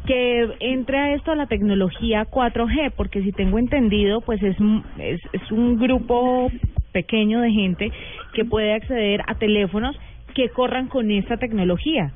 [0.05, 2.91] que entre a esto a la tecnología 4G?
[2.95, 6.49] Porque si tengo entendido, pues es, un- es, es un grupo
[6.93, 7.91] pequeño de gente
[8.33, 9.97] que puede acceder a teléfonos
[10.33, 12.13] que corran con esta tecnología.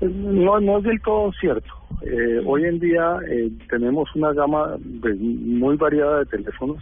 [0.00, 1.68] No, no es del todo cierto.
[2.02, 6.78] Eh, hoy en día eh, tenemos una gama pues, muy variada de teléfonos.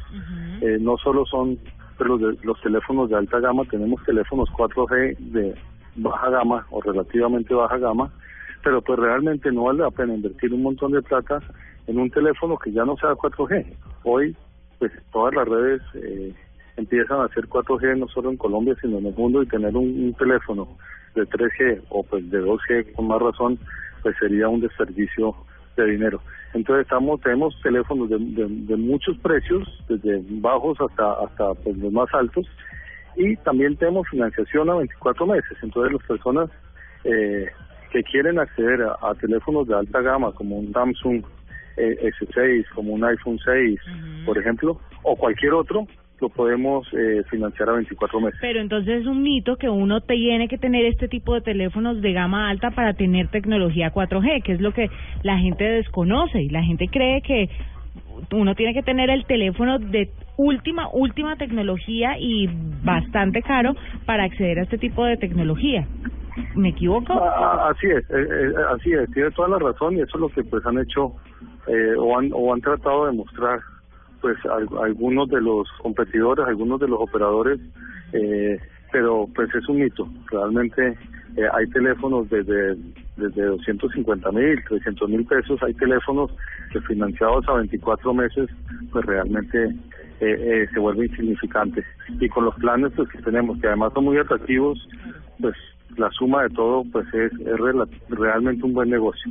[0.60, 1.58] Eh, no solo son
[2.04, 5.54] los, de- los teléfonos de alta gama, tenemos teléfonos 4G de
[5.96, 8.10] baja gama o relativamente baja gama,
[8.62, 11.40] pero pues realmente no vale la pena invertir un montón de plata
[11.86, 13.66] en un teléfono que ya no sea 4G.
[14.04, 14.36] Hoy,
[14.78, 16.32] pues todas las redes eh,
[16.76, 19.84] empiezan a ser 4G no solo en Colombia, sino en el mundo y tener un,
[19.84, 20.68] un teléfono
[21.14, 23.58] de 3G o pues de 2G con más razón,
[24.02, 25.34] pues sería un desperdicio
[25.76, 26.20] de dinero.
[26.54, 31.92] Entonces estamos tenemos teléfonos de, de, de muchos precios, desde bajos hasta hasta pues, los
[31.92, 32.46] más altos
[33.16, 35.58] y también tenemos financiación a 24 meses.
[35.62, 36.50] Entonces las personas
[37.04, 37.46] eh,
[37.90, 41.22] que quieren acceder a, a teléfonos de alta gama como un Samsung
[41.76, 43.80] eh, S6, como un iPhone 6,
[44.26, 45.86] por ejemplo, o cualquier otro,
[46.22, 48.38] lo podemos eh, financiar a 24 meses.
[48.40, 52.12] Pero entonces es un mito que uno tiene que tener este tipo de teléfonos de
[52.12, 54.88] gama alta para tener tecnología 4G, que es lo que
[55.24, 57.50] la gente desconoce y la gente cree que
[58.30, 62.48] uno tiene que tener el teléfono de última, última tecnología y
[62.84, 63.74] bastante caro
[64.06, 65.86] para acceder a este tipo de tecnología.
[66.54, 67.12] ¿Me equivoco?
[67.12, 70.28] Ah, Así es, eh, eh, así es, tiene toda la razón y eso es lo
[70.28, 71.12] que pues han hecho
[71.66, 73.60] eh, o, han, o han tratado de mostrar
[74.22, 77.60] pues al- algunos de los competidores, algunos de los operadores,
[78.14, 78.58] eh,
[78.90, 80.96] pero pues es un mito, realmente
[81.36, 82.76] eh, hay teléfonos desde
[83.16, 86.30] desde 250 mil, 300 mil pesos, hay teléfonos
[86.72, 88.48] que financiados a 24 meses
[88.90, 89.74] pues realmente eh,
[90.20, 91.84] eh, se vuelve insignificante
[92.20, 94.78] y con los planes pues que tenemos que además son muy atractivos
[95.40, 95.54] pues
[95.98, 97.56] la suma de todo pues es, es
[98.08, 99.30] realmente un buen negocio.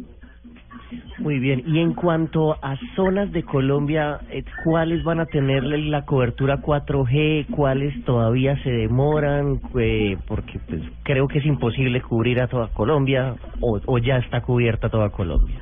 [1.19, 6.03] Muy bien, y en cuanto a zonas de Colombia, eh, ¿cuáles van a tener la
[6.05, 7.47] cobertura 4G?
[7.51, 9.61] ¿Cuáles todavía se demoran?
[9.79, 14.41] Eh, porque pues, creo que es imposible cubrir a toda Colombia o, o ya está
[14.41, 15.61] cubierta toda Colombia.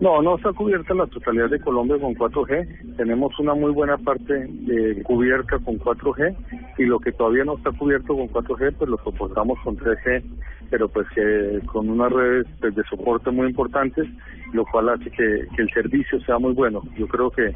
[0.00, 2.96] No, no está cubierta la totalidad de Colombia con 4G.
[2.96, 6.34] Tenemos una muy buena parte eh, cubierta con 4G
[6.78, 10.22] y lo que todavía no está cubierto con 4G, pues lo soportamos con 3G,
[10.70, 14.06] pero pues que con unas redes pues, de soporte muy importantes,
[14.52, 16.82] lo cual hace que, que el servicio sea muy bueno.
[16.96, 17.54] Yo creo que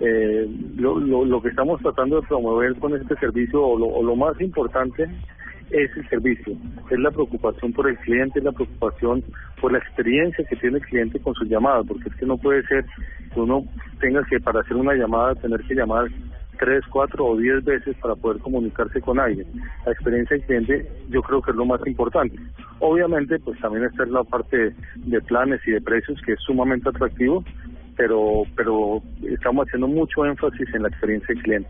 [0.00, 4.02] eh, lo, lo, lo que estamos tratando de promover con este servicio, o lo, o
[4.02, 5.08] lo más importante,
[5.70, 6.56] es el servicio,
[6.90, 9.22] es la preocupación por el cliente, es la preocupación
[9.60, 12.62] por la experiencia que tiene el cliente con su llamada, porque es que no puede
[12.64, 12.84] ser
[13.32, 13.64] que uno
[14.00, 16.08] tenga que para hacer una llamada tener que llamar
[16.58, 19.46] tres, cuatro o diez veces para poder comunicarse con alguien.
[19.84, 22.36] La experiencia del cliente yo creo que es lo más importante.
[22.78, 27.44] Obviamente pues también está la parte de planes y de precios que es sumamente atractivo,
[27.96, 31.68] pero pero estamos haciendo mucho énfasis en la experiencia del cliente.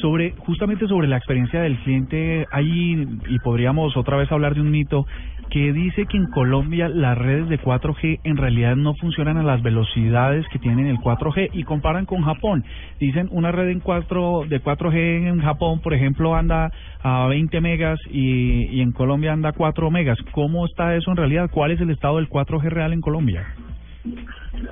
[0.00, 4.70] Sobre, justamente sobre la experiencia del cliente, hay, y podríamos otra vez hablar de un
[4.70, 5.06] mito,
[5.50, 9.62] que dice que en Colombia las redes de 4G en realidad no funcionan a las
[9.62, 12.64] velocidades que tienen el 4G y comparan con Japón.
[12.98, 16.70] Dicen una red en 4, de 4G en Japón, por ejemplo, anda
[17.02, 20.18] a 20 megas y, y en Colombia anda a 4 megas.
[20.32, 21.50] ¿Cómo está eso en realidad?
[21.50, 23.46] ¿Cuál es el estado del 4G real en Colombia?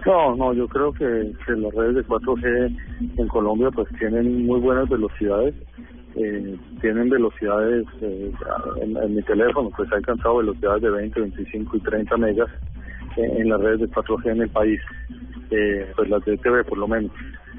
[0.06, 2.76] No, no, yo creo que, las redes de 4G
[3.18, 5.54] en Colombia pues tienen muy buenas velocidades,
[6.16, 8.32] eh, tienen velocidades, eh,
[8.80, 12.50] en, mi teléfono pues ha alcanzado velocidades de 20, 25 y 30 megas
[13.16, 14.80] en, las redes de 4G en el país,
[15.50, 17.10] eh, pues las de TV por lo menos.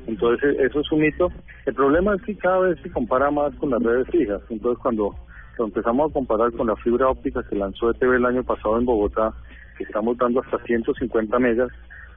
[0.07, 1.31] Entonces eso es un mito.
[1.65, 5.15] El problema es que cada vez se compara más con las redes fijas, entonces cuando,
[5.57, 8.85] cuando empezamos a comparar con la fibra óptica que lanzó ETV el año pasado en
[8.85, 9.33] Bogotá,
[9.77, 11.69] que estamos dando hasta 150 megas,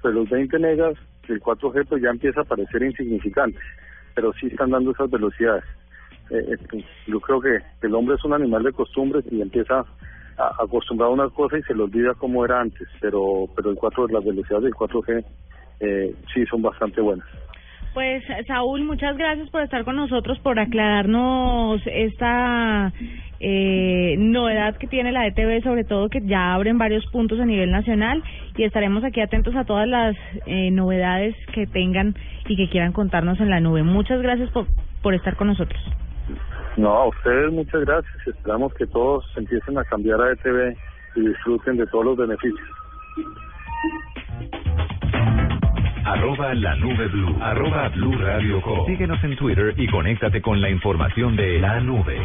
[0.03, 0.95] pues los 20 megas
[1.27, 3.59] del 4G pues ya empieza a parecer insignificante,
[4.15, 5.65] pero sí están dando esas velocidades.
[6.31, 9.85] Eh, eh, pues, yo creo que el hombre es un animal de costumbres y empieza
[10.37, 13.77] a acostumbrar a una cosa y se le olvida cómo era antes, pero pero el
[13.77, 15.25] 4 las velocidades del 4G
[15.81, 17.27] eh, sí son bastante buenas.
[17.95, 22.93] Pues Saúl, muchas gracias por estar con nosotros, por aclararnos esta
[23.41, 27.71] eh, novedad que tiene la ETV, sobre todo que ya abren varios puntos a nivel
[27.71, 28.23] nacional
[28.57, 32.15] y estaremos aquí atentos a todas las eh, novedades que tengan
[32.49, 33.83] y que quieran contarnos en la nube.
[33.83, 34.67] Muchas gracias por,
[35.03, 35.81] por estar con nosotros.
[36.77, 38.27] No, a ustedes muchas gracias.
[38.27, 40.77] Esperamos que todos empiecen a cambiar a ETV
[41.17, 42.69] y disfruten de todos los beneficios.
[46.09, 47.37] Arroba la nube blue.
[47.39, 48.87] Arroba blue radio com.
[48.87, 52.17] Síguenos en Twitter y conéctate con la información de la nube.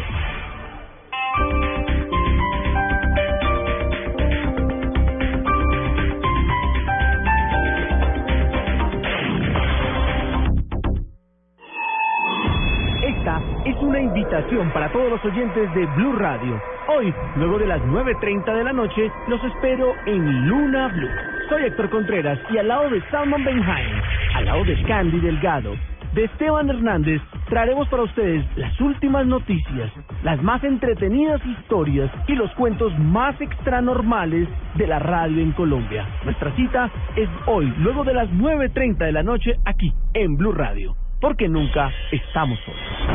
[13.66, 16.62] Es una invitación para todos los oyentes de Blue Radio.
[16.88, 21.10] Hoy, luego de las 9.30 de la noche, los espero en Luna Blue.
[21.48, 24.02] Soy Héctor Contreras y al lado de Salman Benjamin,
[24.36, 25.76] al lado de Candy Delgado,
[26.14, 29.92] de Esteban Hernández, traeremos para ustedes las últimas noticias,
[30.24, 36.06] las más entretenidas historias y los cuentos más extranormales de la radio en Colombia.
[36.26, 40.96] Nuestra cita es hoy, luego de las 9.30 de la noche, aquí en Blue Radio,
[41.22, 43.13] porque nunca estamos solos.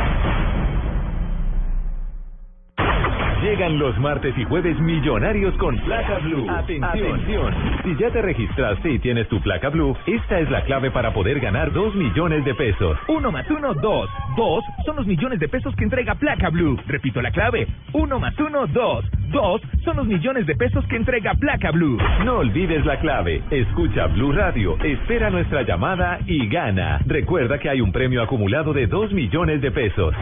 [3.49, 6.47] Llegan los martes y jueves millonarios con placa blue.
[6.47, 7.51] Atención.
[7.83, 11.39] Si ya te registraste y tienes tu placa blue, esta es la clave para poder
[11.39, 12.95] ganar 2 millones de pesos.
[13.07, 14.07] Uno más uno, dos.
[14.37, 16.77] Dos son los millones de pesos que entrega Placa Blue.
[16.85, 17.67] Repito la clave.
[17.93, 19.03] Uno más uno, dos.
[19.31, 21.97] Dos son los millones de pesos que entrega Placa Blue.
[22.23, 23.41] No olvides la clave.
[23.49, 26.99] Escucha Blue Radio, espera nuestra llamada y gana.
[27.07, 30.13] Recuerda que hay un premio acumulado de 2 millones de pesos.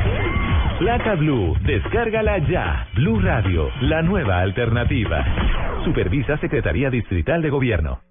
[0.79, 2.87] Placa Blue, descárgala ya.
[2.95, 5.25] Blue Radio, la nueva alternativa.
[5.83, 8.06] Supervisa Secretaría Distrital de Gobierno.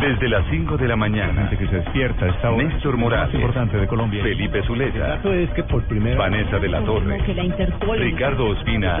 [0.00, 2.64] Desde las 5 de la mañana, que se despierta esta hora.
[2.64, 4.22] Néstor Morales, más importante de Colombia.
[4.22, 7.96] Felipe Zuleta, es que por primera Vanessa de la Torre, la.
[7.96, 9.00] Ricardo Ospina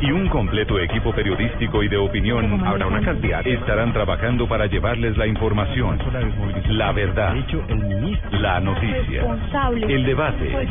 [0.00, 5.16] y un completo equipo periodístico y de opinión Habrá una cantidad estarán trabajando para llevarles
[5.16, 5.98] la información,
[6.68, 7.34] la verdad,
[8.32, 9.24] la noticia,
[9.72, 10.68] el debate.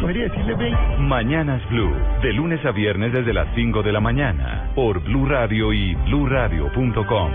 [1.00, 5.73] Mañanas Blue, de lunes a viernes desde las 5 de la mañana, por Blue Radio
[5.73, 7.32] y bluradio.com.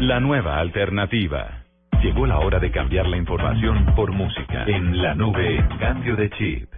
[0.00, 1.41] La nueva alternativa.
[2.02, 4.64] Llegó la hora de cambiar la información por música.
[4.66, 6.68] En la nube, cambio de chip.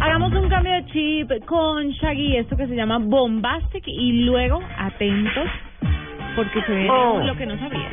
[0.00, 5.48] Hagamos un cambio de chip con Shaggy, esto que se llama Bombastic, y luego, atentos,
[6.36, 7.20] porque se ve Oh.
[7.24, 7.88] lo que no sabía.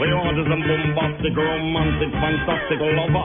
[0.00, 3.24] We order some bombastic, romantic, fantastic lover.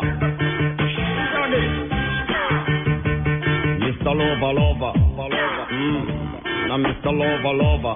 [3.79, 4.13] Mr.
[4.13, 4.93] Lover, lover,
[5.71, 6.67] mm.
[6.67, 7.11] Now Mr.
[7.11, 7.95] Lover, lover,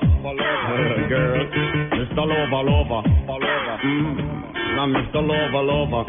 [1.09, 1.78] girl.
[2.19, 2.27] Mr.
[2.27, 3.01] Lover, lover,
[3.79, 4.11] mm.
[4.75, 5.23] Now Mr.
[5.23, 6.03] Lover, lover.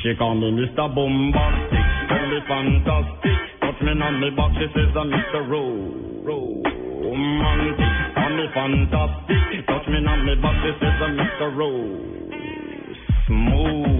[0.00, 0.88] She call me Mr.
[0.94, 3.38] Bombastic, call me fantastic.
[3.60, 5.50] Touch me on me back, she says I'm Mr.
[5.50, 5.84] Ro,
[7.04, 9.66] romantic, call me fantastic.
[9.68, 11.52] Touch me on me back, she says I'm Mr.
[11.60, 12.96] Rose.
[13.26, 13.99] Smooth,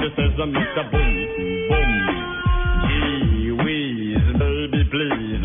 [0.00, 0.82] she says I'm Mr.
[0.90, 1.14] Boom,
[1.70, 1.79] boom.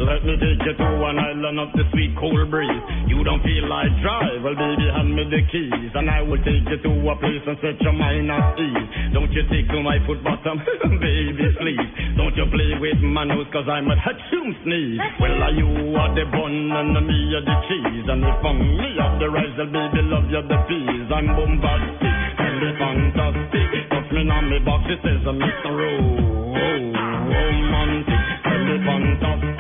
[0.05, 2.83] Let me take you to an island of the sweet cool breeze.
[3.09, 6.61] You don't feel like drive, well, baby, hand me the keys, and I will take
[6.69, 8.87] you to a place and set your mind at ease.
[9.17, 10.61] Don't you tickle my foot bottom,
[11.01, 11.89] baby, please.
[12.17, 15.01] Don't you play with my nose, cause I'm a hatchoon sneeze.
[15.17, 18.89] Well, are you are the bun and me are the cheese, and if I'm me
[19.01, 21.07] are the rice, well, baby, love you the peas.
[21.09, 23.69] I'm bombastic, and the fantastic.
[23.89, 25.71] Touch me on me box, it says I'm Mr.
[25.73, 26.53] Rowe.
[26.55, 26.77] Oh,
[27.25, 29.54] romantic, tell me fantastic.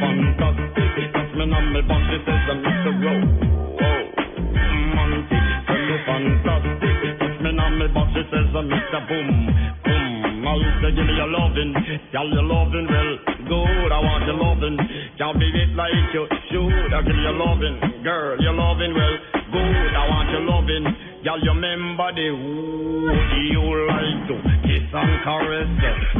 [0.00, 1.60] Montage, touch me my
[2.26, 2.92] says I'm Mr.
[3.80, 4.02] Oh,
[6.06, 7.70] fantastic, touch me my
[8.30, 9.08] says I'm Mr.
[9.08, 9.28] Boom.
[9.84, 10.60] Boom, I'll
[10.92, 11.74] give me your lovin',
[12.32, 13.18] your lovin' well,
[13.48, 14.78] good, I want your lovin',
[15.18, 19.16] can't be it like you should, I give you lovin', girl, your lovin' well,
[19.52, 20.86] good, I want your lovin'
[21.26, 23.10] y'all remember the who
[23.50, 23.58] you
[23.90, 25.66] like to kiss and caress,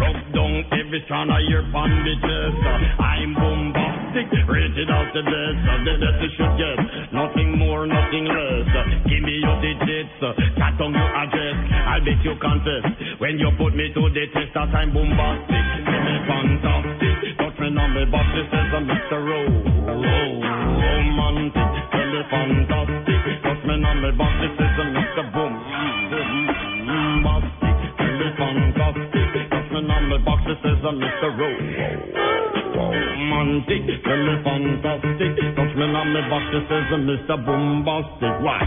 [0.03, 2.55] rub down every strand of your bandages.
[2.99, 6.79] I'm bombastic, rated out the best, the best you should get.
[7.15, 8.67] Nothing more, nothing less.
[9.07, 10.19] Give me your digits,
[10.59, 11.55] cat on your address.
[11.87, 12.85] I'll bet you confess
[13.23, 15.67] when you put me to the test that I'm bombastic.
[15.87, 19.23] Give me fantastic, touch me on the box, this is a Mr.
[19.23, 19.66] Rowe.
[19.87, 21.55] Romantic,
[21.93, 25.25] tell me fantastic, touch me on the box, this is a Mr.
[25.33, 25.55] Boom.
[26.11, 31.29] Boom, bastic, tell me fantastic, touch me on the box, this is a Mr.
[31.39, 32.16] Rowe.
[33.27, 37.35] Romantic, tell me fantastic, touch me on the box, this is a Mr.
[37.43, 38.39] Bombastic.
[38.39, 38.63] Why?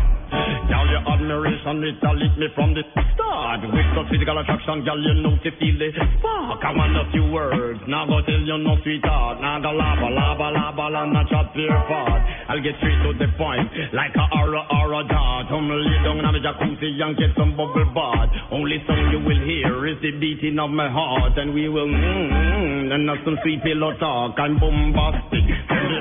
[0.68, 2.84] Girl, your admiration, it a lit me from the
[3.16, 3.64] start.
[3.64, 6.60] With such physical attraction, girl, you know to feel the spark.
[6.60, 9.39] I want a few words, now go tell you no sweetheart.
[9.41, 12.22] Now go lava, lava, lava, la, not chat pure fart.
[12.51, 15.47] I'll get straight to the point, like a aura, aura dart.
[15.49, 18.30] I'm lay down in a jacuzzi and get some bubble bath.
[18.51, 22.93] Only song you will hear is the beating of my heart, and we will mmm,
[22.93, 24.38] and not some sweet pillow talk.
[24.50, 25.45] I'm bombastic,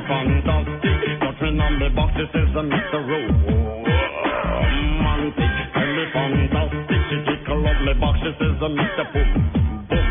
[0.09, 0.97] fantastic.
[1.29, 2.97] On box, this is a Mr.
[4.57, 5.53] Romantic,
[6.17, 7.01] fantastic.
[7.13, 7.17] She
[8.01, 9.05] box, she says, uh, Mr.
[9.13, 9.31] Boom,
[9.93, 10.09] boom,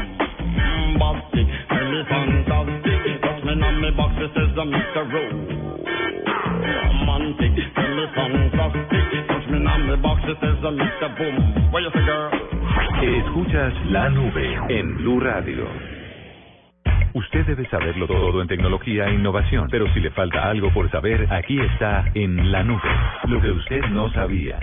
[1.02, 3.02] bastic, really fantastic.
[3.42, 5.10] Me on box, she says, uh, Mr.
[13.02, 15.97] Escuchas la nube en Blue Radio.
[17.18, 21.26] Usted debe saberlo todo en tecnología e innovación, pero si le falta algo por saber,
[21.34, 22.80] aquí está en la nube.
[23.24, 24.60] Lo que usted no sabía.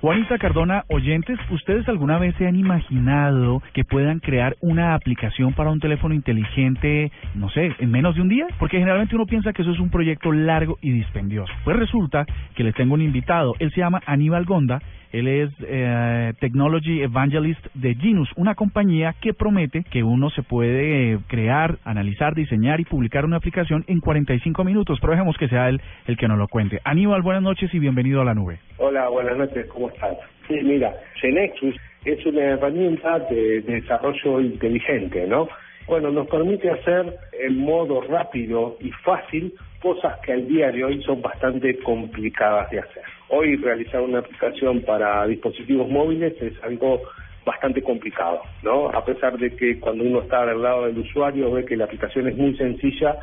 [0.00, 5.70] Juanita Cardona, oyentes, ¿ustedes alguna vez se han imaginado que puedan crear una aplicación para
[5.70, 8.46] un teléfono inteligente, no sé, en menos de un día?
[8.60, 11.52] Porque generalmente uno piensa que eso es un proyecto largo y dispendioso.
[11.64, 12.24] Pues resulta
[12.54, 13.56] que les tengo un invitado.
[13.58, 14.80] Él se llama Aníbal Gonda.
[15.14, 21.12] Él es eh, Technology Evangelist de Genus, una compañía que promete que uno se puede
[21.12, 24.98] eh, crear, analizar, diseñar y publicar una aplicación en 45 minutos.
[25.00, 26.80] Pero dejemos que sea él el que nos lo cuente.
[26.82, 28.58] Aníbal, buenas noches y bienvenido a la nube.
[28.78, 30.16] Hola, buenas noches, ¿cómo estás?
[30.48, 35.46] Sí, mira, Genexus es una herramienta de, de desarrollo inteligente, ¿no?
[35.86, 41.00] Bueno, nos permite hacer en modo rápido y fácil cosas que al día de hoy
[41.04, 43.13] son bastante complicadas de hacer.
[43.28, 47.00] Hoy realizar una aplicación para dispositivos móviles es algo
[47.44, 48.88] bastante complicado, ¿no?
[48.88, 52.28] A pesar de que cuando uno está del lado del usuario ve que la aplicación
[52.28, 53.16] es muy sencilla,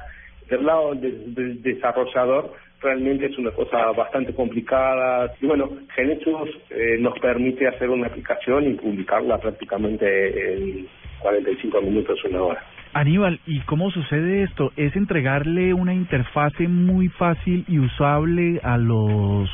[0.49, 5.31] del lado del, desarrollador realmente es una cosa bastante complicada.
[5.39, 6.25] Y bueno, Genesis
[6.71, 10.87] eh, nos permite hacer una aplicación y publicarla prácticamente en
[11.19, 12.63] 45 minutos, una hora.
[12.93, 14.73] Aníbal, ¿y cómo sucede esto?
[14.75, 19.49] ¿Es entregarle una interfase muy fácil y usable a los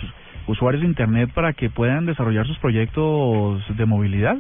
[0.48, 4.38] usuarios de Internet para que puedan desarrollar sus proyectos de movilidad?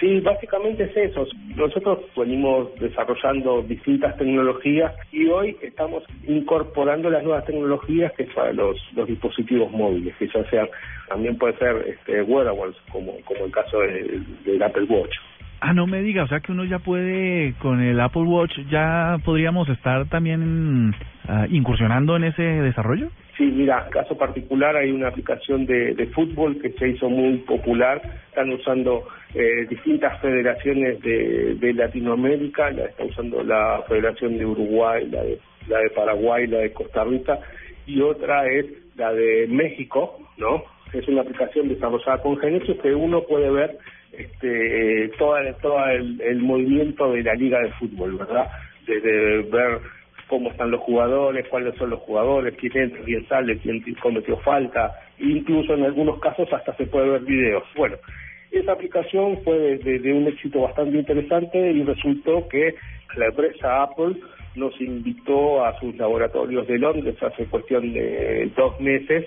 [0.00, 1.26] Sí, básicamente es eso.
[1.54, 8.76] Nosotros venimos desarrollando distintas tecnologías y hoy estamos incorporando las nuevas tecnologías que son los,
[9.06, 10.68] dispositivos móviles, que ya sean,
[11.08, 15.14] también puede ser este, wearables, como, como el caso del, del Apple Watch.
[15.64, 19.18] Ah, no me diga, o sea que uno ya puede, con el Apple Watch, ya
[19.24, 20.92] podríamos estar también
[21.28, 23.10] uh, incursionando en ese desarrollo.
[23.36, 28.02] Sí, mira, caso particular hay una aplicación de, de fútbol que se hizo muy popular,
[28.28, 29.06] están usando
[29.36, 35.38] eh, distintas federaciones de, Latinoamérica, la está usando la Federación de Uruguay, la de,
[35.68, 37.38] la de Paraguay, la de Costa Rica,
[37.86, 40.64] y otra es la de México, ¿no?
[40.92, 43.78] Es una aplicación desarrollada con Genesis que uno puede ver
[44.12, 48.46] este, todo, todo el, el movimiento de la liga de fútbol, ¿verdad?
[48.86, 49.80] Desde ver
[50.28, 54.92] cómo están los jugadores, cuáles son los jugadores, quién entra, quién sale, quién cometió falta,
[55.18, 57.64] incluso en algunos casos hasta se puede ver videos.
[57.76, 57.96] Bueno,
[58.50, 62.74] esa aplicación fue de, de un éxito bastante interesante y resultó que
[63.16, 64.16] la empresa Apple
[64.54, 69.26] nos invitó a sus laboratorios de Londres hace cuestión de dos meses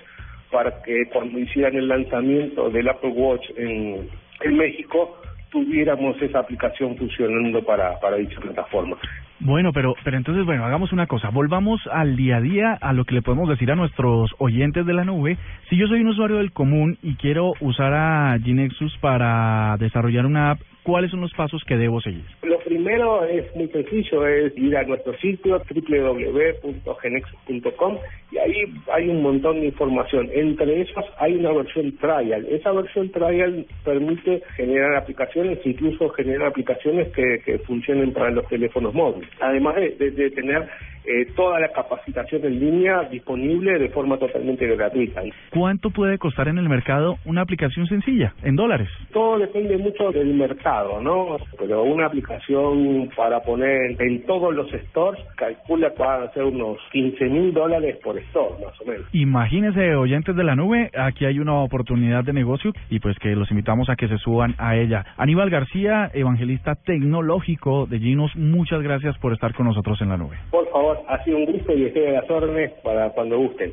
[0.50, 4.08] para que cuando hicieran el lanzamiento del Apple Watch en,
[4.42, 5.18] en México
[5.50, 8.96] tuviéramos esa aplicación funcionando para, para dicha plataforma.
[9.38, 11.30] Bueno, pero, pero entonces, bueno, hagamos una cosa.
[11.30, 14.94] Volvamos al día a día, a lo que le podemos decir a nuestros oyentes de
[14.94, 15.36] la nube.
[15.68, 20.52] Si yo soy un usuario del común y quiero usar a Gnexus para desarrollar una
[20.52, 22.24] app, ¿cuáles son los pasos que debo seguir?
[22.44, 27.96] Lo primero es muy sencillo, es ir a nuestro sitio www.genex.com
[28.32, 30.28] y ahí hay un montón de información.
[30.32, 32.44] Entre ellas hay una versión trial.
[32.50, 38.92] Esa versión trial permite generar aplicaciones, incluso generar aplicaciones que, que funcionen para los teléfonos
[38.94, 39.28] móviles.
[39.40, 40.66] Además de, de- de tener
[41.08, 45.22] eh, toda la capacitación en línea disponible de forma totalmente gratuita.
[45.50, 48.88] ¿Cuánto puede costar en el mercado una aplicación sencilla, en dólares?
[49.12, 51.36] Todo depende mucho del mercado, ¿no?
[51.58, 56.78] Pero una aplicación para poner en todos los stores calcula que van a ser unos
[56.92, 59.06] 15 mil dólares por store, más o menos.
[59.12, 63.50] Imagínense, oyentes de la nube, aquí hay una oportunidad de negocio y pues que los
[63.50, 65.04] invitamos a que se suban a ella.
[65.16, 70.36] Aníbal García, evangelista tecnológico de Ginos, muchas gracias por estar con nosotros en la nube.
[70.50, 73.72] Por favor, ha sido un gusto y estoy a las órdenes para cuando gusten.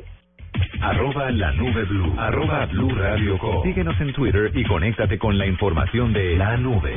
[0.81, 2.13] Arroba la nube blue.
[2.17, 3.63] Arroba blue radio com.
[3.63, 6.93] Síguenos en Twitter y conéctate con la información de la nube.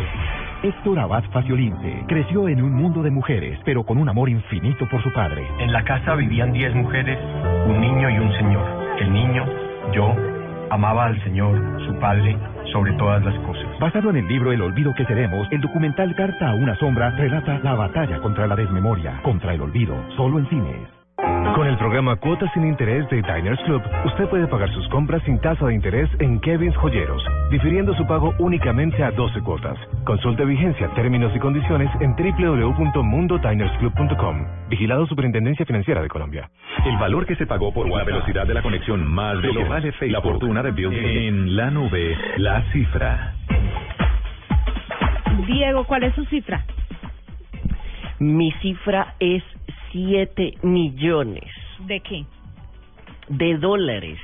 [0.62, 5.03] Héctor Abad Faciolince creció en un mundo de mujeres, pero con un amor infinito por
[5.03, 5.47] su padre.
[5.59, 7.19] En la casa vivían diez mujeres,
[7.67, 8.67] un niño y un señor.
[8.99, 9.45] El niño,
[9.93, 10.14] yo,
[10.71, 11.57] amaba al Señor,
[11.87, 12.37] su Padre,
[12.73, 13.67] sobre todas las cosas.
[13.79, 17.61] Basado en el libro El olvido que seremos, el documental Carta a una sombra relata
[17.62, 20.95] la batalla contra la desmemoria, contra el olvido, solo en cines.
[21.17, 25.41] Con el programa Cuotas sin Interés de Diners Club, usted puede pagar sus compras sin
[25.41, 29.79] tasa de interés en Kevin's Joyeros, difiriendo su pago únicamente a 12 cuotas.
[30.05, 34.47] Consulte vigencia, términos y condiciones en www.mundodinersclub.com.
[34.69, 36.51] Vigilado Superintendencia Financiera de Colombia.
[36.85, 39.69] El valor que se pagó por la velocidad de la conexión más de lo que
[39.69, 43.33] vale Facebook, la fortuna de Bill en la nube, la cifra.
[45.47, 46.62] Diego, ¿cuál es su cifra?
[48.19, 49.43] Mi cifra es
[49.97, 51.44] 7 millones
[51.86, 52.24] ¿De qué?
[53.28, 54.18] de dólares.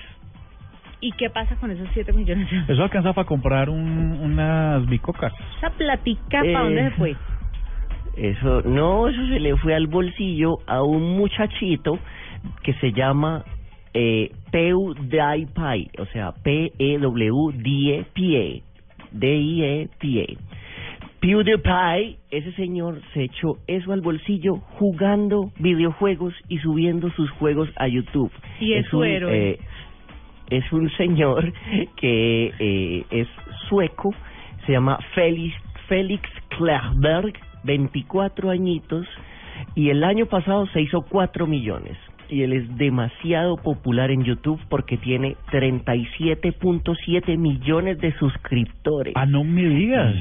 [1.01, 2.47] ¿Y qué pasa con esos 7 millones?
[2.69, 5.33] Eso alcanza para comprar un- unas bicocas.
[5.59, 7.17] Esa platica, Eh, ¿para dónde se fue?
[8.17, 11.99] Eso, no, eso se le fue al bolsillo a un muchachito
[12.63, 13.45] que se llama
[13.95, 18.63] eh, PewDiePie, o sea, P-E-W-D-E-P-E,
[19.13, 20.37] D-I-E-P-E.
[21.23, 27.87] PewDiePie, ese señor se echó eso al bolsillo jugando videojuegos y subiendo sus juegos a
[27.87, 28.33] YouTube.
[28.59, 29.51] Y es su un, héroe.
[29.51, 29.59] eh,
[30.51, 31.53] es un señor
[31.97, 33.29] que eh, es
[33.69, 34.13] sueco,
[34.67, 35.55] se llama Félix,
[35.87, 39.07] Félix Klerberg, 24 añitos,
[39.77, 41.97] y el año pasado se hizo 4 millones.
[42.31, 49.15] Y él es demasiado popular en YouTube porque tiene 37.7 millones de suscriptores.
[49.17, 50.17] Ah, no me digas.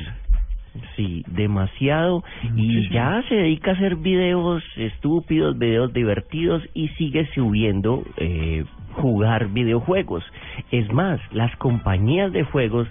[0.95, 2.23] Sí, demasiado.
[2.55, 8.63] Y ya se dedica a hacer videos estúpidos, videos divertidos y sigue subiendo eh,
[8.93, 10.23] jugar videojuegos.
[10.71, 12.87] Es más, las compañías de juegos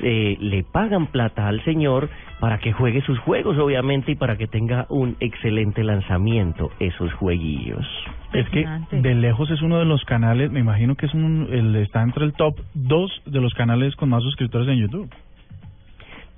[0.00, 4.46] eh, le pagan plata al señor para que juegue sus juegos, obviamente, y para que
[4.46, 7.86] tenga un excelente lanzamiento esos jueguillos.
[8.32, 11.74] Es que de lejos es uno de los canales, me imagino que es un, el,
[11.76, 15.08] está entre el top dos de los canales con más suscriptores en YouTube.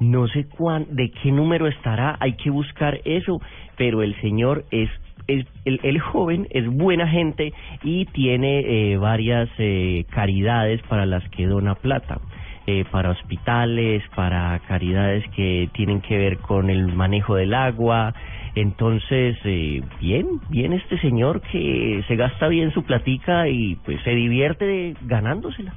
[0.01, 3.41] No sé cuán, de qué número estará, hay que buscar eso,
[3.77, 4.89] pero el señor es,
[5.27, 11.47] es el, joven es buena gente y tiene eh, varias eh, caridades para las que
[11.47, 12.21] dona plata.
[12.69, 18.13] eh, para hospitales, para caridades que tienen que ver con el manejo del agua.
[18.55, 24.11] Entonces, eh, bien, bien este señor que se gasta bien su platica y pues se
[24.11, 25.73] divierte ganándosela.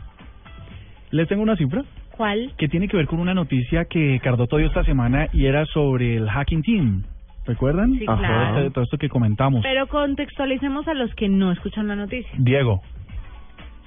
[1.11, 1.85] Les tengo una cifra
[2.21, 2.51] ¿Cuál?
[2.55, 6.17] que tiene que ver con una noticia que Cardoto dio esta semana y era sobre
[6.17, 7.03] el Hacking Team.
[7.47, 7.93] ¿Recuerdan?
[7.97, 8.21] Sí, claro.
[8.21, 9.63] Todo, este- todo esto que comentamos.
[9.63, 12.29] Pero contextualicemos a los que no escuchan la noticia.
[12.37, 12.79] Diego.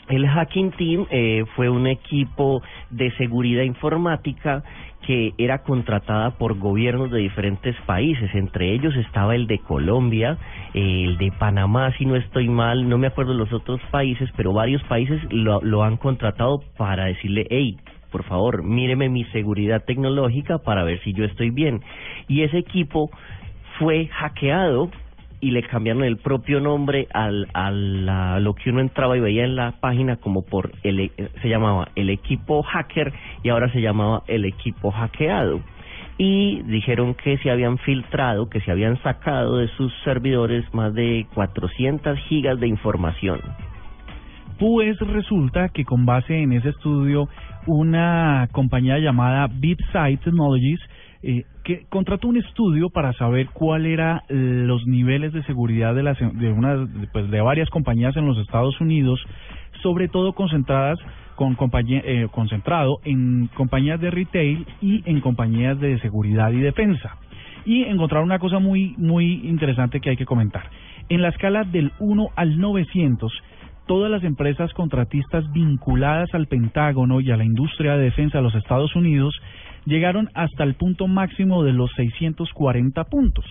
[0.09, 2.61] El Hacking Team eh, fue un equipo
[2.91, 4.65] de seguridad informática
[5.07, 8.35] que era contratada por gobiernos de diferentes países.
[8.35, 10.39] Entre ellos estaba el de Colombia,
[10.75, 14.83] el de Panamá, si no estoy mal, no me acuerdo los otros países, pero varios
[14.85, 17.77] países lo, lo han contratado para decirle, hey,
[18.15, 21.81] por favor, míreme mi seguridad tecnológica para ver si yo estoy bien.
[22.29, 23.11] Y ese equipo
[23.77, 24.89] fue hackeado
[25.41, 29.43] y le cambiaron el propio nombre al, a la- lo que uno entraba y veía
[29.43, 31.11] en la página como por el e-
[31.43, 33.13] se llamaba el equipo hacker
[33.43, 35.61] y ahora se llamaba el equipo hackeado
[36.17, 41.27] y dijeron que se habían filtrado, que se habían sacado de sus servidores más de
[41.35, 43.41] 400 gigas de información.
[44.59, 47.29] Pues resulta que con base en ese estudio,
[47.67, 50.81] una compañía llamada BitSight Technologies
[51.23, 56.19] eh, que contrató un estudio para saber cuál era los niveles de seguridad de las
[56.19, 59.25] de unas pues de varias compañías en los Estados Unidos,
[59.83, 60.99] sobre todo concentradas
[61.35, 67.17] con compañía, eh, concentrado en compañías de retail y en compañías de seguridad y defensa.
[67.65, 70.65] Y encontraron una cosa muy, muy interesante que hay que comentar.
[71.09, 73.33] En la escala del 1 al 900,
[73.87, 78.55] todas las empresas contratistas vinculadas al Pentágono y a la industria de defensa de los
[78.55, 79.35] Estados Unidos
[79.85, 83.45] llegaron hasta el punto máximo de los 640 puntos.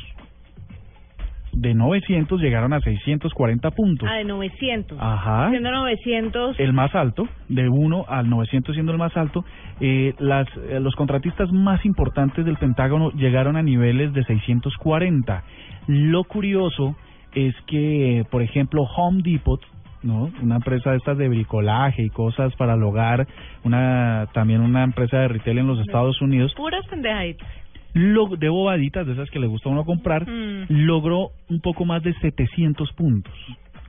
[1.53, 4.09] De 900 llegaron a 640 puntos.
[4.11, 4.97] Ah, de 900.
[4.99, 5.49] Ajá.
[5.51, 6.59] Siendo 900.
[6.59, 9.45] El más alto, de 1 al 900 siendo el más alto,
[9.79, 15.43] eh, las, eh, los contratistas más importantes del Pentágono llegaron a niveles de 640.
[15.87, 16.95] Lo curioso
[17.35, 19.61] es que, por ejemplo, Home Depot,
[20.03, 20.29] ¿no?
[20.41, 23.27] Una empresa de estas de bricolaje y cosas para el hogar,
[23.63, 27.47] una también una empresa de retail en los Estados Unidos, Puras pendejaditas.
[27.93, 30.65] de bobaditas, de esas que le gusta a uno comprar, Mm.
[30.69, 33.33] logró un poco más de 700 puntos.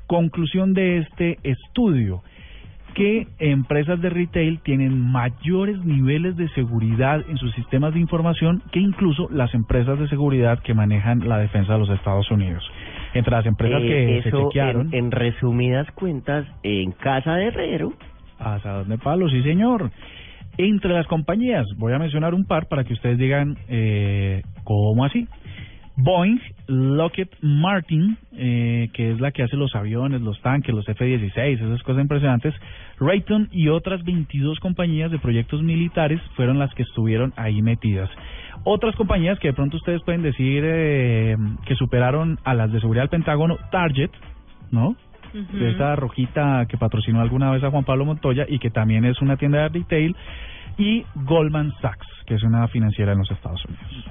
[0.07, 2.23] Conclusión de este estudio,
[2.95, 8.79] que empresas de retail tienen mayores niveles de seguridad en sus sistemas de información que
[8.79, 12.63] incluso las empresas de seguridad que manejan la defensa de los Estados Unidos.
[13.15, 14.89] Entre las empresas Eh, que se chequearon...
[14.93, 17.93] en, en resumidas cuentas, en casa de herrero,
[18.39, 19.91] Asados de palo, sí señor.
[20.59, 25.27] Entre las compañías, voy a mencionar un par para que ustedes digan eh, cómo así.
[25.97, 31.37] Boeing, Lockheed Martin, eh, que es la que hace los aviones, los tanques, los F-16,
[31.37, 32.55] esas cosas impresionantes.
[32.99, 38.11] Raytheon y otras 22 compañías de proyectos militares fueron las que estuvieron ahí metidas.
[38.65, 41.37] Otras compañías que de pronto ustedes pueden decir eh,
[41.67, 44.11] que superaron a las de seguridad del Pentágono, Target,
[44.71, 44.97] ¿no?
[45.35, 49.21] de esa rojita que patrocinó alguna vez a Juan Pablo Montoya y que también es
[49.21, 50.17] una tienda de retail,
[50.79, 54.05] y Goldman Sachs, que es una financiera en los Estados Unidos.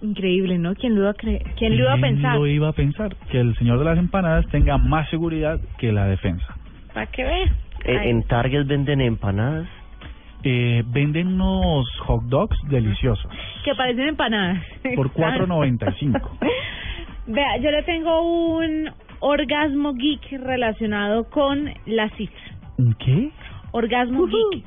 [0.00, 0.74] Increíble, ¿no?
[0.74, 1.42] ¿Quién lo iba a, creer?
[1.56, 2.36] ¿Quién lo iba a pensar?
[2.36, 3.16] lo iba a pensar?
[3.30, 6.46] Que el señor de las empanadas tenga más seguridad que la defensa.
[6.94, 7.52] Para que vea.
[7.84, 8.10] en, Ay.
[8.10, 9.68] en Target venden empanadas.
[10.44, 13.28] Eh, venden unos hot dogs deliciosos
[13.64, 14.62] Que parecen empanadas.
[14.94, 16.20] por 4.95.
[17.26, 18.88] Vea, yo le tengo un
[19.20, 22.40] orgasmo geek relacionado con la cifra.
[22.78, 23.30] ¿Un qué?
[23.72, 24.64] Orgasmo geek.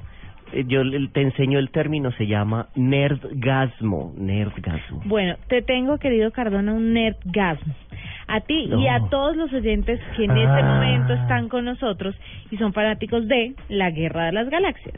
[0.54, 4.14] Eh, Yo le- te enseño el término, se llama nerdgasmo.
[4.18, 5.02] Nerdgasmo.
[5.06, 7.74] Bueno, te tengo, querido Cardona, un nerdgasmo.
[8.28, 10.76] A ti y a todos los oyentes que en este Ah.
[10.76, 12.16] momento están con nosotros
[12.50, 14.96] y son fanáticos de la Guerra de las Galaxias.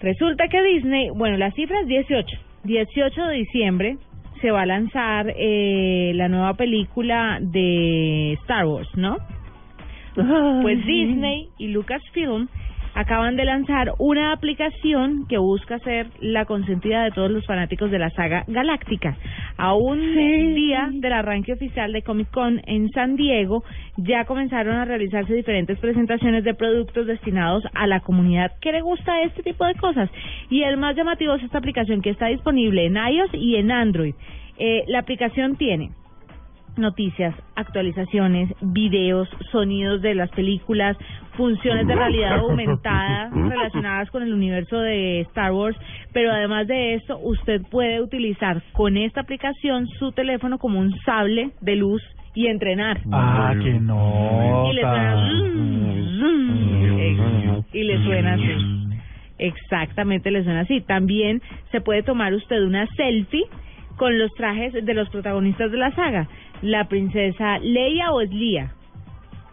[0.00, 2.36] Resulta que Disney, bueno, la cifra es 18.
[2.64, 3.96] 18 de diciembre
[4.40, 9.16] se va a lanzar eh, la nueva película de Star Wars, ¿no?
[10.62, 12.48] Pues Disney y Lucasfilm
[12.94, 17.98] acaban de lanzar una aplicación que busca ser la consentida de todos los fanáticos de
[17.98, 19.16] la saga galáctica.
[19.56, 23.64] A un día del arranque oficial de Comic Con en San Diego,
[23.96, 29.22] ya comenzaron a realizarse diferentes presentaciones de productos destinados a la comunidad que le gusta
[29.22, 30.10] este tipo de cosas.
[30.50, 34.14] Y el más llamativo es esta aplicación que está disponible en iOS y en Android.
[34.58, 35.90] Eh, la aplicación tiene
[36.76, 40.96] noticias, actualizaciones, videos, sonidos de las películas,
[41.36, 45.76] funciones de realidad aumentada relacionadas con el universo de Star Wars,
[46.12, 51.50] pero además de esto, usted puede utilizar con esta aplicación su teléfono como un sable
[51.60, 52.02] de luz
[52.34, 53.00] y entrenar.
[53.12, 54.68] Ah, que no.
[54.70, 55.28] Y le suena
[56.18, 56.42] zoom,
[57.72, 58.82] y le suena así.
[59.38, 60.80] Exactamente, le suena así.
[60.82, 61.42] También
[61.72, 63.44] se puede tomar usted una selfie
[64.02, 66.26] con los trajes de los protagonistas de la saga.
[66.60, 68.72] La princesa Leia o es Leia.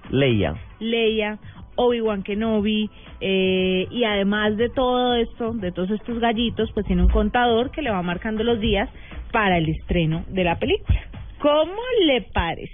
[0.10, 0.56] Leia.
[0.80, 1.38] Leia,
[1.76, 2.90] Obi-Wan Kenobi,
[3.22, 7.84] eh, y además de todo esto, de todos estos gallitos, pues tiene un contador que
[7.84, 8.90] le va marcando los días
[9.32, 11.00] para el estreno de la película.
[11.40, 12.74] ¿Cómo le parece?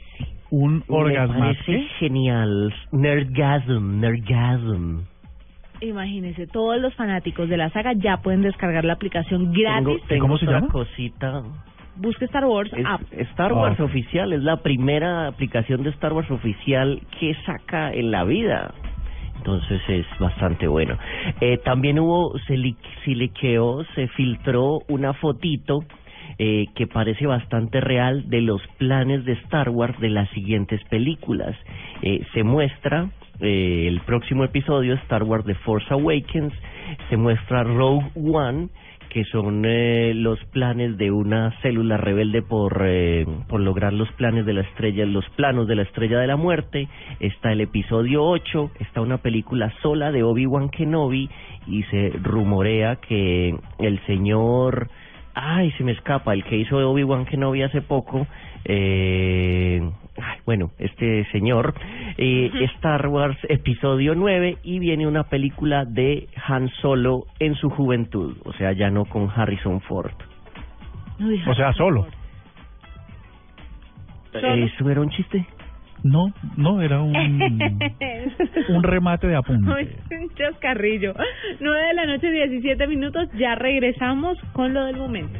[0.51, 1.51] Un orgasmo.
[1.99, 2.73] genial.
[2.93, 5.01] Nerdgasm, nerdgasm.
[5.81, 10.01] Imagínese, todos los fanáticos de la saga ya pueden descargar la aplicación gratis.
[10.07, 11.43] Tengo, tengo otra cosita.
[11.97, 13.01] Busque Star Wars Es app.
[13.11, 13.83] Star Wars Ah.
[13.85, 18.73] oficial es la primera aplicación de Star Wars oficial que saca en la vida.
[19.37, 20.97] Entonces es bastante bueno.
[21.39, 25.83] Eh, también hubo, se, li- se liqueó, se filtró una fotito
[26.39, 31.55] eh, que parece bastante real de los planes de Star Wars de las siguientes películas.
[32.01, 33.09] Eh, se muestra
[33.39, 36.53] eh, el próximo episodio, Star Wars The Force Awakens,
[37.09, 38.69] se muestra Rogue One,
[39.15, 44.45] que son eh, los planes de una célula rebelde por, eh, por lograr los planes
[44.45, 46.89] de la estrella, los planos de la estrella de la muerte.
[47.21, 51.29] Está el episodio 8, está una película sola de Obi-Wan Kenobi
[51.65, 54.89] y se rumorea que el señor,
[55.33, 58.27] ay, se me escapa, el que hizo Obi-Wan Kenobi hace poco,
[58.65, 59.79] eh,
[60.17, 61.75] ay, bueno, este señor,
[62.17, 68.35] eh, Star Wars Episodio 9 y viene una película de Han Solo en su juventud,
[68.43, 70.13] o sea, ya no con Harrison Ford.
[71.47, 72.07] O sea, solo.
[74.33, 75.45] ¿Eso era un chiste?
[76.03, 77.15] No, no, era un,
[78.69, 79.71] un remate de apunte.
[80.11, 81.13] Un chascarrillo.
[81.59, 83.29] 9 de la noche, 17 minutos.
[83.37, 85.39] Ya regresamos con lo del momento.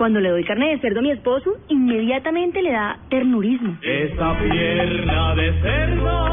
[0.00, 3.76] Cuando le doy carne de cerdo a mi esposo, inmediatamente le da ternurismo.
[3.82, 6.26] Esa pierna de cerdo,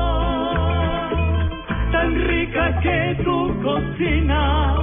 [1.92, 4.74] tan rica que tu cocina.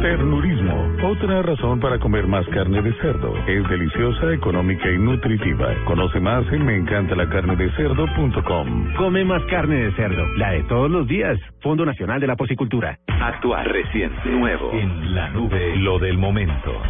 [0.00, 3.36] Ternurismo, otra razón para comer más carne de cerdo.
[3.48, 5.74] Es deliciosa, económica y nutritiva.
[5.84, 8.94] Conoce más en meencantalacarnedecerdo.com.
[8.96, 11.36] Come más carne de cerdo, la de todos los días.
[11.62, 12.96] Fondo Nacional de la Porcicultura.
[13.08, 14.70] Actual, reciente, nuevo.
[14.72, 16.80] En la nube, lo del momento.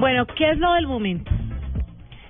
[0.00, 1.30] Bueno, ¿qué es lo del momento?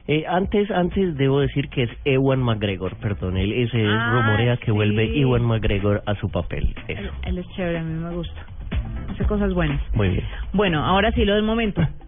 [0.07, 4.67] Eh, antes, antes debo decir que es Ewan McGregor, perdón, él ese Ah, rumorea que
[4.67, 4.71] sí.
[4.71, 6.75] vuelve Ewan McGregor a su papel.
[6.89, 8.47] Eso, Él, él es chévere, a mí me gusta.
[9.11, 9.81] Hace cosas buenas.
[9.95, 10.25] muy bien.
[10.55, 11.83] Bueno, ahora sí lo del momento.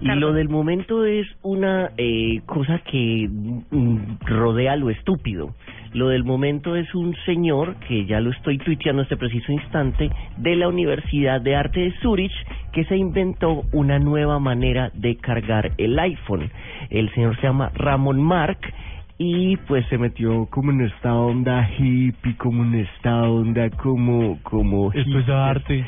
[0.00, 5.56] Y lo del momento es una eh, cosa que mm, rodea lo estúpido.
[5.92, 10.56] Lo del momento es un señor, que ya lo estoy tuiteando este preciso instante, de
[10.56, 12.32] la Universidad de Arte de Zurich,
[12.72, 16.50] que se inventó una nueva manera de cargar el iPhone.
[16.90, 18.58] El señor se llama Ramón Mark
[19.18, 24.38] y pues se metió como en esta onda hippie, como en esta onda como...
[24.42, 25.84] como Esto es arte.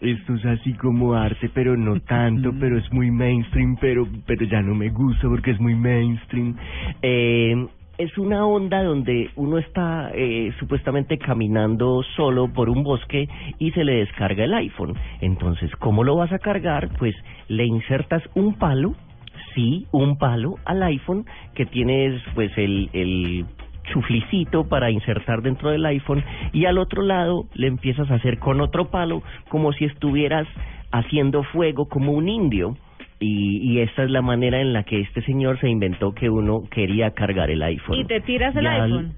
[0.00, 4.60] Esto es así como arte, pero no tanto, pero es muy mainstream, pero pero ya
[4.60, 6.56] no me gusta porque es muy mainstream.
[7.00, 7.68] Eh,
[7.98, 13.28] es una onda donde uno está eh, supuestamente caminando solo por un bosque
[13.58, 14.94] y se le descarga el iPhone.
[15.20, 16.88] Entonces, ¿cómo lo vas a cargar?
[16.98, 17.14] Pues
[17.48, 18.94] le insertas un palo,
[19.54, 23.46] sí, un palo al iPhone que tienes pues el, el
[23.92, 28.60] chuflicito para insertar dentro del iPhone y al otro lado le empiezas a hacer con
[28.60, 30.46] otro palo como si estuvieras
[30.92, 32.76] haciendo fuego como un indio.
[33.22, 36.64] Y, y esta es la manera en la que este señor se inventó que uno
[36.70, 37.96] quería cargar el iPhone.
[38.00, 39.12] ¿Y te tiras el Ya iPhone?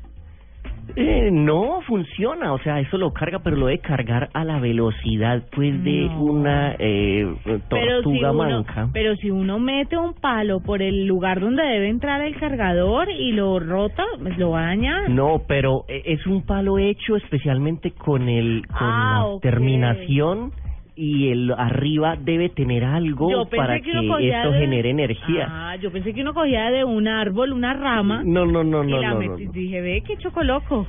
[0.97, 5.43] eh, no funciona, o sea, eso lo carga, pero lo de cargar a la velocidad,
[5.57, 6.21] pues, de No.
[6.23, 8.89] una eh, Pero si, tortuga uno, manca.
[8.93, 13.33] pero si uno mete un palo por el lugar donde debe entrar el cargador y
[13.33, 15.09] lo rota, pues lo va a dañar.
[15.09, 20.53] No, pero eh, es un palo hecho especialmente con el con Ah, la terminación
[20.97, 25.47] y el arriba debe tener algo para que esto de- genere energía.
[25.51, 28.91] Ah, yo pensé que uno cogía de un árbol una rama No, no, no, y
[28.91, 29.47] no, la no, metí.
[29.47, 29.53] no.
[29.53, 30.87] Dije, ve, qué chocoloco.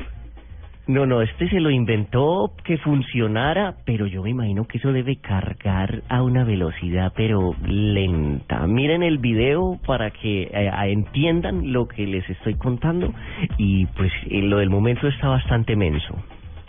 [0.88, 5.16] No, no, este se lo inventó que funcionara, pero yo me imagino que eso debe
[5.16, 8.68] cargar a una velocidad pero lenta.
[8.68, 13.12] Miren el video para que eh, entiendan lo que les estoy contando
[13.58, 16.16] y pues eh, lo del momento está bastante menso.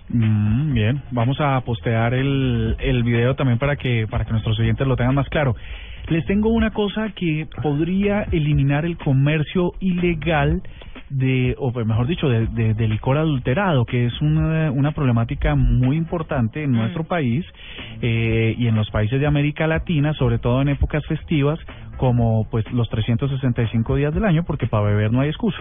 [0.08, 4.86] Mm, bien, vamos a postear el, el video también para que para que nuestros oyentes
[4.86, 5.54] lo tengan más claro.
[6.08, 10.62] Les tengo una cosa que podría eliminar el comercio ilegal
[11.10, 15.54] de, o pues, mejor dicho, de, de- de licor adulterado, que es una, una problemática
[15.56, 17.44] muy importante en nuestro país
[18.02, 21.58] eh, y en los países de América Latina, sobre todo en épocas festivas,
[21.96, 25.58] como pues los 365 días del año, porque para beber no hay excusa.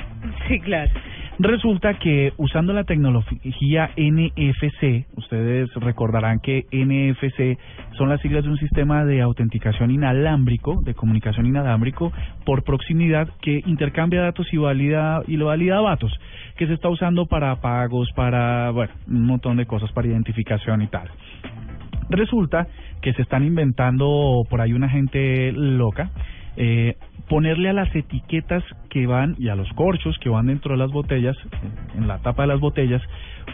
[0.48, 0.92] Sí, claro.
[1.38, 7.60] Resulta que usando la tecnología NFC, ustedes recordarán que NFC
[7.98, 12.14] son las siglas de un sistema de autenticación inalámbrico, de comunicación inalámbrico
[12.46, 16.18] por proximidad que intercambia datos y valida y lo valida datos,
[16.56, 20.88] que se está usando para pagos, para bueno, un montón de cosas para identificación y
[20.88, 21.10] tal.
[22.10, 22.68] Resulta
[23.02, 26.12] que se están inventando por ahí una gente loca
[26.58, 26.96] eh,
[27.28, 30.92] ponerle a las etiquetas que van y a los corchos que van dentro de las
[30.92, 31.36] botellas,
[31.98, 33.02] en la tapa de las botellas,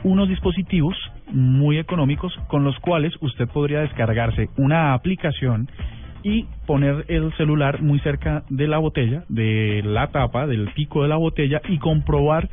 [0.03, 0.95] unos dispositivos
[1.31, 5.69] muy económicos con los cuales usted podría descargarse una aplicación
[6.21, 11.09] y poner el celular muy cerca de la botella, de la tapa, del pico de
[11.09, 12.49] la botella y comprobar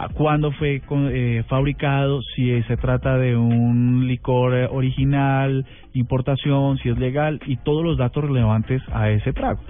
[0.00, 6.88] a cuándo fue eh, fabricado, si se trata de un licor eh, original, importación, si
[6.88, 9.60] es legal y todos los datos relevantes a ese trago.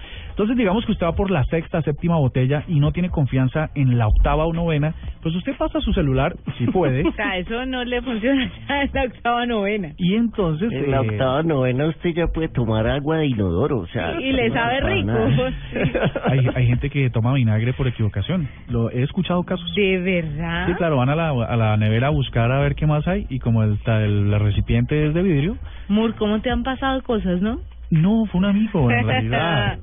[0.40, 3.98] Entonces, digamos que usted va por la sexta, séptima botella y no tiene confianza en
[3.98, 7.84] la octava o novena, pues usted pasa su celular, si puede, O sea, eso no
[7.84, 9.92] le funciona ya en la octava novena.
[9.98, 10.72] y entonces...
[10.72, 14.18] En la eh, octava novena usted ya puede tomar agua de inodoro, o sea...
[14.18, 15.12] Y le no sabe rico.
[16.24, 18.48] hay, hay gente que toma vinagre por equivocación.
[18.70, 19.70] Lo he escuchado casos.
[19.76, 20.68] ¿De verdad?
[20.68, 23.26] Sí, claro, van a la, a la nevera a buscar a ver qué más hay
[23.28, 27.60] y como el, el, recipiente es de vidrio, Mur, ¿cómo te han pasado cosas, no?
[27.90, 29.78] No, fue un amigo en realidad.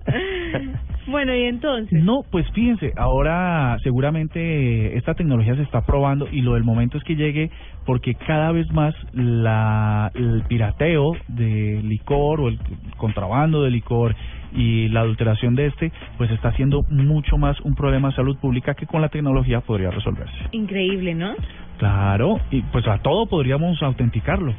[1.08, 2.04] bueno, y entonces.
[2.04, 7.04] No, pues fíjense, ahora seguramente esta tecnología se está probando y lo del momento es
[7.04, 7.52] que llegue
[7.86, 12.60] porque cada vez más la, el pirateo de licor o el
[12.98, 14.16] contrabando de licor
[14.54, 18.74] y la adulteración de este, pues está siendo mucho más un problema de salud pública
[18.74, 20.36] que con la tecnología podría resolverse.
[20.52, 21.34] Increíble, ¿no?
[21.78, 24.54] Claro, y pues a todo podríamos autenticarlo.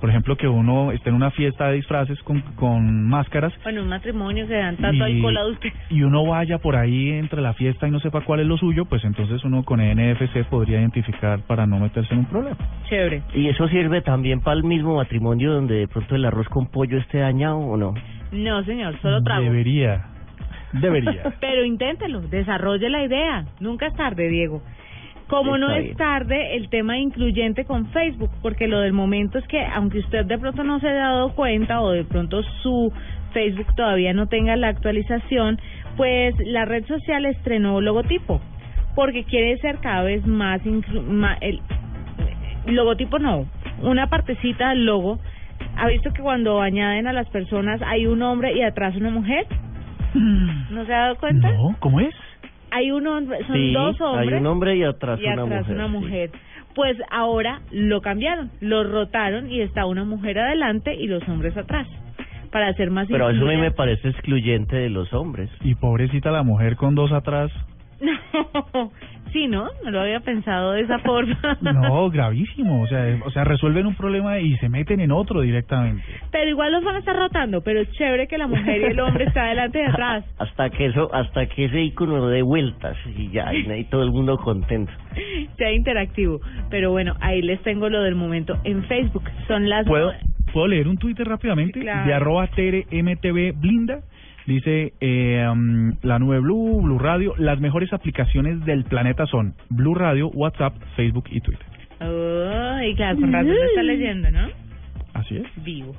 [0.00, 3.88] Por ejemplo, que uno esté en una fiesta de disfraces con, con máscaras Bueno, un
[3.88, 5.68] matrimonio que dan tanto Y- alcohol adulto.
[5.90, 8.86] y uno vaya por ahí entre la fiesta y no sepa cuál es lo suyo,
[8.86, 12.56] pues entonces uno con NFC podría identificar para no meterse en un problema.
[12.88, 13.22] Chévere.
[13.34, 16.96] ¿Y eso sirve también para el mismo matrimonio donde de pronto el arroz con pollo
[16.98, 17.94] esté dañado o no?
[18.32, 19.42] No, señor, solo trago.
[19.44, 20.06] Debería,
[20.72, 21.34] debería.
[21.40, 23.44] Pero inténtelo, desarrolle la idea.
[23.60, 24.62] Nunca es tarde, Diego.
[25.30, 25.96] Como no es bien.
[25.96, 30.38] tarde, el tema incluyente con Facebook, porque lo del momento es que, aunque usted de
[30.38, 32.92] pronto no se ha dado cuenta o de pronto su
[33.32, 35.58] Facebook todavía no tenga la actualización,
[35.96, 38.40] pues la red social estrenó logotipo,
[38.94, 41.60] porque quiere ser cada vez más, inclu- el
[42.74, 43.46] logotipo no,
[43.82, 45.18] una partecita del logo.
[45.76, 49.46] ¿Ha visto que cuando añaden a las personas hay un hombre y atrás una mujer?
[50.14, 51.50] ¿No se ha dado cuenta?
[51.52, 52.14] No, ¿cómo es?
[52.70, 55.60] Hay un hombre, son Sí, dos hombres hay un hombre y atrás y una atrás
[55.68, 55.74] mujer.
[55.76, 55.92] una sí.
[55.92, 56.30] mujer.
[56.74, 61.86] Pues ahora lo cambiaron, lo rotaron y está una mujer adelante y los hombres atrás
[62.52, 65.50] para hacer más Pero eso a mí me parece excluyente de los hombres.
[65.62, 67.50] Y pobrecita la mujer con dos atrás.
[68.00, 68.12] No,
[69.32, 69.68] sí, ¿no?
[69.84, 71.38] No lo había pensado de esa forma.
[71.80, 72.82] No, gravísimo.
[72.82, 76.02] O sea, o sea, resuelven un problema y se meten en otro directamente.
[76.30, 79.00] Pero igual los van a estar rotando, pero es chévere que la mujer y el
[79.00, 80.24] hombre está adelante y atrás.
[80.38, 84.10] Hasta que eso, hasta que ese icono dé vueltas y ya, y ahí todo el
[84.10, 84.92] mundo contento.
[85.56, 86.40] Sea interactivo.
[86.70, 89.24] Pero bueno, ahí les tengo lo del momento en Facebook.
[89.46, 90.12] Son las ¿Puedo,
[90.52, 91.80] ¿puedo leer un Twitter rápidamente?
[91.80, 92.06] Claro.
[92.06, 94.00] De arroba TRMTV Blinda.
[94.46, 97.34] Dice eh, um, la nube Blue, Blue Radio.
[97.38, 101.66] Las mejores aplicaciones del planeta son Blue Radio, WhatsApp, Facebook y Twitter.
[102.00, 104.48] Ay, claro, con razón lo está leyendo, ¿no?
[105.14, 105.64] Así es.
[105.64, 105.94] Vivo.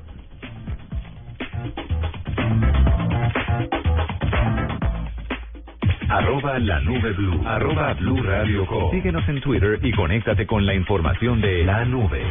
[6.09, 7.41] Arroba la nube blue.
[7.45, 8.91] Arroba blue radio com.
[8.91, 12.21] Síguenos en Twitter y conéctate con la información de la nube.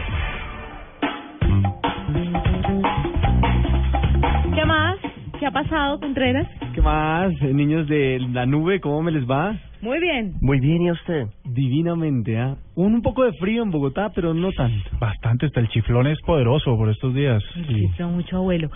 [5.40, 6.46] ¿Qué ha pasado, Contreras?
[6.74, 8.78] ¿Qué más, eh, niños de la nube?
[8.78, 9.56] ¿Cómo me les va?
[9.80, 10.34] Muy bien.
[10.42, 11.28] Muy bien, ¿y a usted?
[11.44, 12.56] Divinamente, ¿ah?
[12.74, 14.90] Un poco de frío en Bogotá, pero no tanto.
[14.98, 17.42] Bastante, hasta el chiflón es poderoso por estos días.
[17.54, 17.88] Sí.
[18.04, 18.68] mucho abuelo.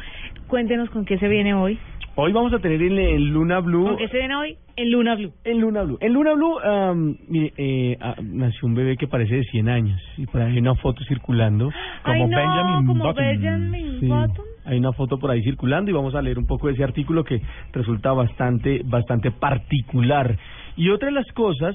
[0.46, 1.78] Cuéntenos con qué se viene hoy.
[2.14, 3.84] Hoy vamos a tener en, en Luna Blue...
[3.84, 4.56] ¿Con qué se viene hoy?
[4.76, 5.32] En Luna Blue.
[5.44, 5.98] En Luna Blue.
[6.00, 10.00] En Luna Blue, am, mire, eh, ah, nació un bebé que parece de 100 años.
[10.16, 11.70] Y por ahí hay una foto circulando.
[12.04, 13.22] Ay, Como no, Benjamin como Button.
[13.22, 14.53] Benjamin Sí, Button.
[14.64, 17.24] Hay una foto por ahí circulando y vamos a leer un poco de ese artículo
[17.24, 17.40] que
[17.72, 20.36] resulta bastante, bastante particular.
[20.76, 21.74] Y otra de las cosas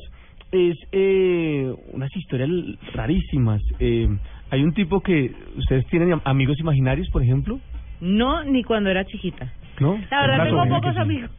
[0.51, 2.49] es eh, unas historias
[2.93, 3.61] rarísimas.
[3.79, 4.07] Eh,
[4.51, 7.59] hay un tipo que, ¿ustedes tienen am- amigos imaginarios, por ejemplo?
[8.01, 9.51] No, ni cuando era chiquita.
[9.79, 9.99] ¿No?
[10.09, 11.29] La verdad tengo pocos amigos.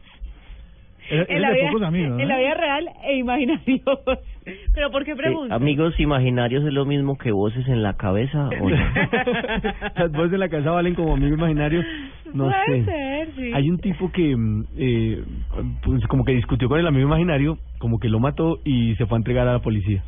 [1.11, 3.81] Eres- En la, de vida, pocos amigos, en la vida real e imaginarios.
[4.73, 5.51] Pero ¿por qué preguntas?
[5.55, 8.75] amigos imaginarios es lo mismo que voces en la cabeza o no?
[9.95, 11.83] Las voces de la casa valen como amigo imaginario.
[12.33, 12.85] No Puede sé.
[12.85, 13.51] ser, sí.
[13.53, 15.23] Hay un tipo que, mm, eh,
[15.83, 19.17] pues como que discutió con el amigo imaginario, como que lo mató y se fue
[19.17, 20.01] a entregar a la policía.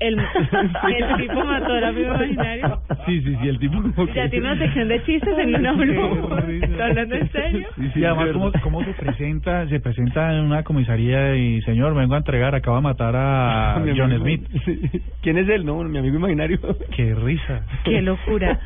[0.00, 2.80] El, el tipo mató al amigo imaginario.
[3.06, 4.14] Sí, sí, sí, el tipo como que...
[4.14, 5.54] Ya tiene una sección de chistes en.
[5.54, 7.68] ¿Está hablando en serio?
[7.76, 8.60] Sí, sí, y además, ¿cómo, verdad.
[8.62, 9.68] ¿cómo se presenta?
[9.68, 13.96] Se presenta en una comisaría y, señor, vengo a entregar, acaba de matar a Mi
[13.96, 14.42] John Smith.
[15.20, 15.66] ¿Quién es él?
[15.66, 16.58] No, mi amigo imaginario.
[16.96, 17.66] Qué risa.
[17.84, 18.58] Qué locura.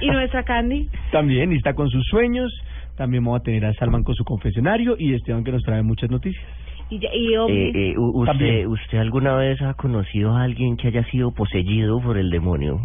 [0.00, 0.88] ¿Y nuestra Candy?
[1.10, 2.50] También, y está con sus sueños.
[2.96, 6.10] También vamos a tener a Salman con su confesionario y Esteban que nos trae muchas
[6.10, 6.44] noticias.
[6.92, 7.74] Y, ya- y ovnis.
[7.74, 8.66] Eh, eh, usted, También.
[8.66, 12.80] ¿Usted alguna vez ha conocido a alguien que haya sido poseído por el demonio?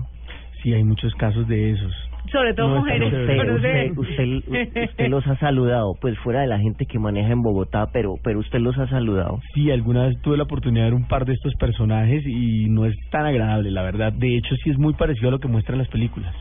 [0.64, 1.94] Sí, hay muchos casos de esos.
[2.32, 3.14] Sobre todo No, mujeres.
[3.98, 4.38] Usted,
[4.90, 8.40] usted los ha saludado, pues fuera de la gente que maneja en Bogotá, pero, pero
[8.40, 9.40] usted los ha saludado.
[9.54, 12.86] Sí, alguna vez tuve la oportunidad de ver un par de estos personajes y no
[12.86, 14.14] es tan agradable, la verdad.
[14.14, 16.34] De hecho, sí es muy parecido a lo que muestran las películas.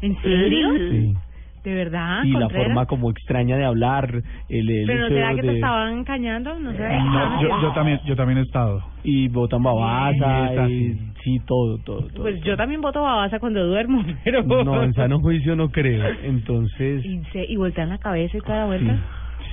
[0.00, 0.68] ¿En serio?
[0.90, 1.14] Sí.
[1.62, 2.22] ¿De verdad?
[2.24, 2.66] y la Contreras?
[2.68, 5.92] forma como extraña de hablar, el, el ¿Pero no hecho será que te de- estaban
[5.98, 6.58] engañando?
[6.58, 6.78] No sé.
[6.88, 8.82] No, yo, yo también yo también he estado.
[9.04, 12.22] Y botan babasa, Sí, está y, sí, todo, todo, todo.
[12.22, 14.42] Pues yo también voto babasa cuando duermo, pero...
[14.42, 16.02] No, en sano juicio no creo.
[16.22, 18.94] Entonces, Y, se, y voltean la cabeza y toda la vuelta.
[18.94, 19.00] sí.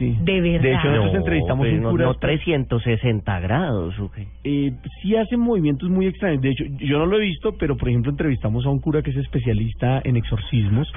[0.06, 0.62] De verdad.
[0.62, 2.06] De hecho, nosotros No, entrevistamos pero un no, cura.
[2.06, 4.28] no 360 grados, ¿o qué?
[4.44, 6.42] Eh, sí hacen movimientos muy extraños.
[6.42, 9.12] De hecho, yo no lo he visto, pero por ejemplo entrevistamos a un cura que
[9.12, 10.92] es especialista en exorcismos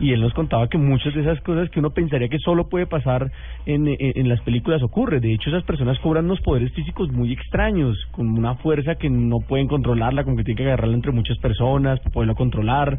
[0.00, 2.86] y él nos contaba que muchas de esas cosas que uno pensaría que solo puede
[2.86, 3.30] pasar
[3.66, 5.20] en, en, en las películas ocurre.
[5.20, 9.40] De hecho, esas personas cobran unos poderes físicos muy extraños, con una fuerza que no
[9.40, 12.98] pueden controlarla, como que tienen que agarrarla entre muchas personas para poderlo controlar.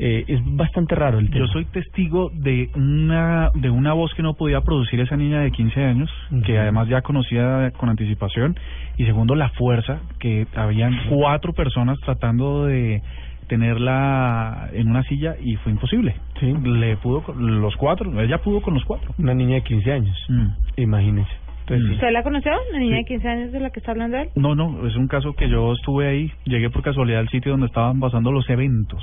[0.00, 1.46] Eh, es bastante raro el tema.
[1.46, 5.50] Yo soy testigo de una de una voz que no podía producir esa niña de
[5.50, 6.10] 15 años,
[6.46, 8.56] que además ya conocía con anticipación,
[8.96, 13.02] y segundo la fuerza, que habían cuatro personas tratando de
[13.48, 16.14] tenerla en una silla y fue imposible.
[16.38, 16.52] Sí.
[16.62, 19.12] Le pudo con los cuatro, ella pudo con los cuatro.
[19.18, 20.46] Una niña de 15 años, Mm.
[20.76, 21.30] imagínese.
[21.62, 22.52] Entonces, ¿Usted la conoció?
[22.72, 24.28] ¿La niña de 15 años de la que está hablando él?
[24.36, 27.66] No, no, es un caso que yo estuve ahí, llegué por casualidad al sitio donde
[27.66, 29.02] estaban pasando los eventos.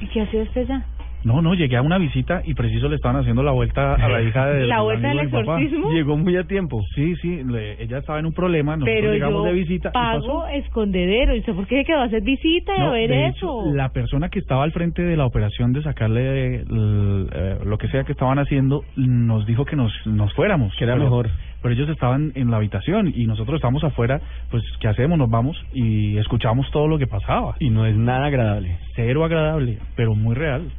[0.00, 0.84] ¿Y qué hacía usted ya?
[1.22, 4.22] No, no, llegué a una visita y preciso le estaban haciendo la vuelta a la
[4.26, 5.90] hija de ¿La vuelta del exorcismo?
[5.92, 6.82] Llegó muy a tiempo.
[6.94, 9.92] Sí, sí, le- ella estaba en un problema, nosotros Pero llegamos yo de visita y
[9.92, 10.26] pasó.
[10.26, 11.36] pago escondedero.
[11.36, 13.36] ¿Y usted por qué quedó a hacer visita y a No, ver de eso?
[13.66, 17.76] hecho, la persona que estaba al frente de la operación de sacarle el- eh, lo
[17.76, 20.74] que sea que estaban haciendo nos dijo que nos, nos fuéramos.
[20.78, 21.28] Que era mejor.
[21.62, 25.18] Pero ellos estaban en la habitación y nosotros estábamos afuera, pues ¿qué hacemos?
[25.18, 27.54] Nos vamos y escuchamos todo lo que pasaba.
[27.60, 28.78] Y no es nada agradable.
[28.96, 30.70] Cero agradable, pero muy real.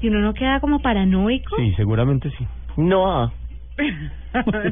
[0.00, 1.56] ¿Y uno no queda como paranoico?
[1.56, 2.46] Sí, seguramente sí.
[2.76, 3.26] No,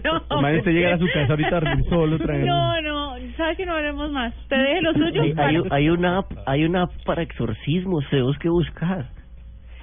[0.05, 0.39] no.
[0.39, 2.47] Imagínese llegar a su casa ahorita solo, traer...
[2.47, 4.35] No, no, ¿sabe que no hablemos más?
[4.43, 5.23] Usted deje lo suyo.
[5.23, 9.07] hay, hay, para- hay una hay una app para exorcismos, tenemos que buscar.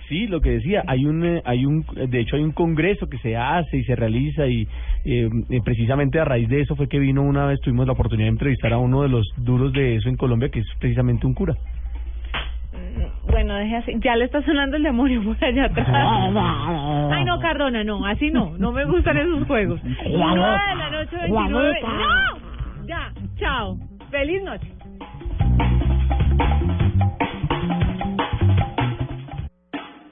[0.07, 3.17] Sí, lo que decía, hay un, eh, hay un, de hecho hay un congreso que
[3.19, 4.67] se hace y se realiza y
[5.03, 8.27] eh, eh, precisamente a raíz de eso fue que vino una vez, tuvimos la oportunidad
[8.27, 11.33] de entrevistar a uno de los duros de eso en Colombia, que es precisamente un
[11.33, 11.55] cura.
[13.27, 13.91] Bueno, deje así.
[13.99, 15.87] Ya le está sonando el demonio por allá atrás.
[17.11, 18.53] Ay, no, Cardona, no, así no.
[18.57, 19.81] No me gustan esos juegos.
[19.83, 21.79] Nueve de la noche, 29.
[21.81, 22.87] ¡No!
[22.87, 23.77] Ya, chao.
[24.11, 24.74] Feliz noche.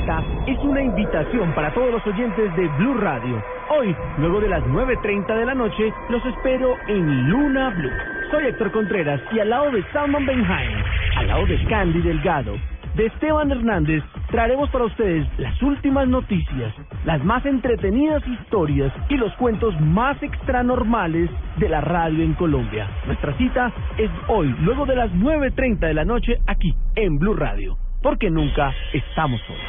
[0.00, 3.42] Esta es una invitación para todos los oyentes de Blue Radio.
[3.68, 7.90] Hoy, luego de las 9.30 de la noche, los espero en Luna Blue.
[8.30, 10.72] Soy Héctor Contreras y al lado de Salman Benhaim,
[11.18, 12.54] al lado de Candy Delgado,
[12.94, 16.74] de Esteban Hernández, traeremos para ustedes las últimas noticias,
[17.04, 21.28] las más entretenidas historias y los cuentos más extranormales
[21.58, 22.88] de la radio en Colombia.
[23.04, 27.76] Nuestra cita es hoy, luego de las 9.30 de la noche, aquí en Blue Radio,
[28.02, 29.62] porque nunca estamos solos.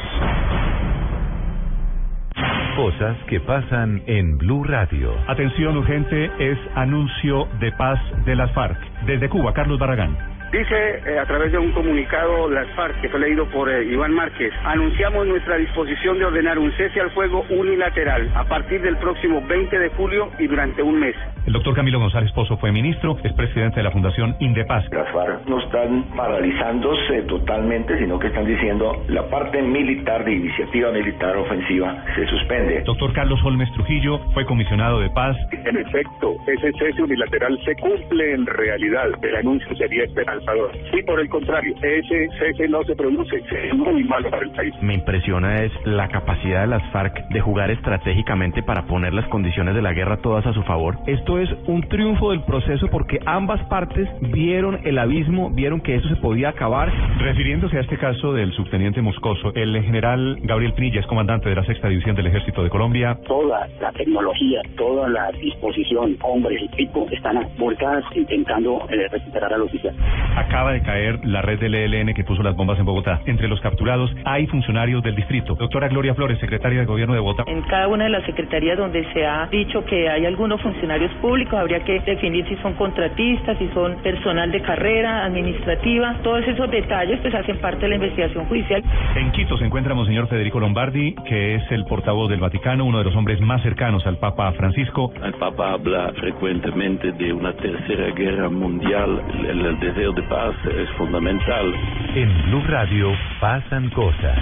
[2.76, 5.14] Cosas que pasan en Blue Radio.
[5.28, 8.80] Atención urgente, es anuncio de paz de las FARC.
[9.06, 10.31] Desde Cuba, Carlos Barragán.
[10.52, 14.12] Dice eh, a través de un comunicado las FARC, que fue leído por eh, Iván
[14.12, 19.42] Márquez, anunciamos nuestra disposición de ordenar un cese al fuego unilateral a partir del próximo
[19.48, 21.16] 20 de julio y durante un mes.
[21.48, 24.84] El doctor Camilo González Pozo fue ministro, es presidente de la Fundación Indepaz.
[24.92, 30.92] Las FARC no están paralizándose totalmente, sino que están diciendo la parte militar de iniciativa
[30.92, 32.82] militar ofensiva se suspende.
[32.86, 35.38] Doctor Carlos Holmes Trujillo fue comisionado de paz.
[35.52, 39.08] En efecto, ese cese unilateral se cumple en realidad.
[39.22, 40.04] El anuncio sería
[40.42, 40.72] esperanzador.
[40.94, 43.38] Y por el contrario, ese cese no se produce.
[43.38, 44.74] Es muy malo para el país.
[44.82, 49.76] Me impresiona es la capacidad de las FARC de jugar estratégicamente para poner las condiciones
[49.76, 50.98] de la guerra todas a su favor.
[51.08, 56.08] Esto es un triunfo del proceso porque ambas partes vieron el abismo, vieron que eso
[56.10, 56.92] se podía acabar.
[57.20, 61.64] Refiriéndose a este caso del subteniente Moscoso, el general Gabriel Pinilla es comandante de la
[61.64, 63.18] sexta división del Ejército de Colombia.
[63.28, 69.62] Toda la tecnología, toda la disposición, hombres y equipo están volcadas intentando eh, recuperar al
[69.62, 69.96] oficial.
[70.36, 73.22] Acaba de caer la red del ELN que puso las bombas en Bogotá.
[73.26, 75.56] Entre los capturados hay funcionarios del distrito.
[75.56, 77.44] Doctora Gloria Flores, secretaria de Gobierno de Bogotá.
[77.48, 81.54] En cada una de las secretarías donde se ha dicho que hay algunos funcionarios públicos,
[81.60, 86.16] habría que definir si son contratistas, si son personal de carrera, administrativa.
[86.24, 88.84] Todos esos detalles pues hacen parte de la investigación judicial.
[89.16, 93.04] En Quito se encuentra Monseñor Federico Lombardi, que es el portavoz del Vaticano, uno de
[93.04, 95.12] los hombres más cercanos al Papa Francisco.
[95.24, 99.22] El Papa habla frecuentemente de una tercera guerra mundial.
[99.48, 101.74] El, el deseo de paz es fundamental.
[102.16, 104.38] En Blue Radio pasan cosas.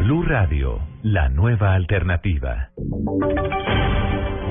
[0.00, 2.70] Blue Radio, la nueva alternativa.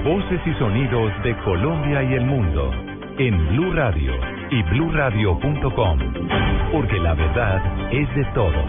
[0.03, 2.71] Voces y sonidos de Colombia y el mundo
[3.17, 4.13] en Blue Radio
[4.49, 5.99] y bluradio.com,
[6.71, 8.65] porque la verdad es de todos.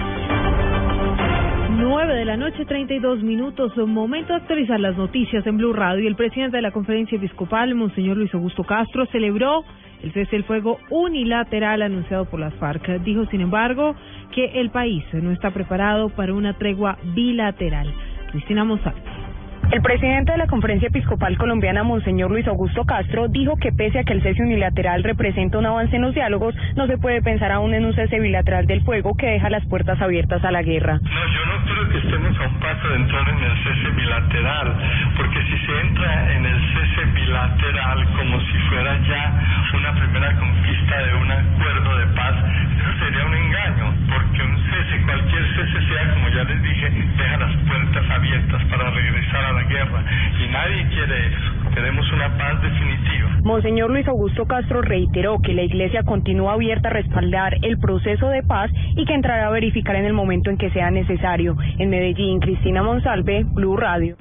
[1.71, 3.77] 9 de la noche, 32 minutos.
[3.77, 6.09] Momento de actualizar las noticias en Blue Radio.
[6.09, 9.65] El presidente de la conferencia episcopal, Monseñor Luis Augusto Castro, celebró
[10.03, 13.01] el cese del fuego unilateral anunciado por las FARC.
[13.03, 13.95] Dijo, sin embargo,
[14.35, 17.93] que el país no está preparado para una tregua bilateral.
[18.31, 19.30] Cristina Monsalve.
[19.71, 24.03] El presidente de la Conferencia Episcopal Colombiana, Monseñor Luis Augusto Castro, dijo que pese a
[24.03, 27.73] que el cese unilateral representa un avance en los diálogos, no se puede pensar aún
[27.75, 30.99] en un cese bilateral del fuego que deja las puertas abiertas a la guerra.
[31.01, 34.75] No, yo no creo que estemos a un paso de entrar en el cese bilateral,
[35.17, 39.41] porque si se entra en el cese bilateral como si fuera ya
[39.73, 42.35] una primera conquista de un acuerdo de paz,
[42.75, 47.37] eso sería un engaño, porque un cese, cualquier cese sea, como ya les dije, deja
[47.39, 50.03] las puertas abiertas para regresar a la guerra
[50.39, 51.71] y nadie quiere eso.
[51.75, 53.31] Queremos una paz definitiva.
[53.61, 58.43] Monseñor Luis Augusto Castro reiteró que la Iglesia continúa abierta a respaldar el proceso de
[58.43, 61.59] paz y que entrará a verificar en el momento en que sea necesario.
[61.77, 64.17] En Medellín, Cristina Monsalve, Blue Radio.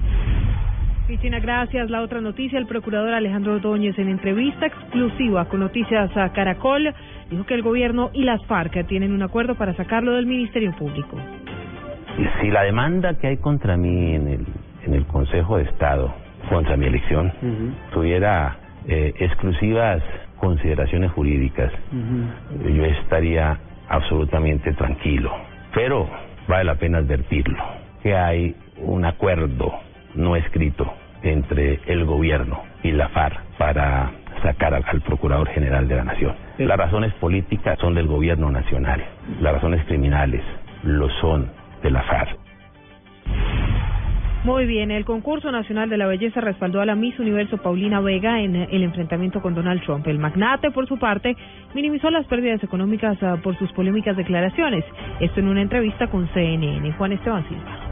[1.06, 1.88] Cristina, gracias.
[1.88, 6.92] La otra noticia, el procurador Alejandro Ordóñez en entrevista exclusiva con Noticias a Caracol
[7.30, 11.16] dijo que el gobierno y las FARC tienen un acuerdo para sacarlo del Ministerio Público.
[12.42, 14.46] Si la demanda que hay contra mí en el,
[14.84, 16.12] en el Consejo de Estado,
[16.50, 17.32] contra mi elección,
[17.92, 20.02] tuviera eh, exclusivas
[20.38, 21.70] consideraciones jurídicas,
[22.74, 23.58] yo estaría
[23.88, 25.30] absolutamente tranquilo.
[25.74, 26.08] Pero
[26.48, 27.62] vale la pena advertirlo,
[28.02, 29.72] que hay un acuerdo
[30.14, 34.10] no escrito entre el gobierno y la FARC para
[34.42, 36.34] sacar al, al Procurador General de la Nación.
[36.58, 39.04] Las razones políticas son del gobierno nacional,
[39.40, 40.42] las razones criminales
[40.82, 41.50] lo son
[41.82, 42.38] de la FARC.
[44.42, 48.40] Muy bien, el concurso nacional de la belleza respaldó a la Miss Universo Paulina Vega
[48.40, 50.06] en el enfrentamiento con Donald Trump.
[50.06, 51.36] El magnate, por su parte,
[51.74, 54.82] minimizó las pérdidas económicas ah, por sus polémicas declaraciones.
[55.20, 56.90] Esto en una entrevista con CNN.
[56.92, 57.89] Juan Esteban Silva.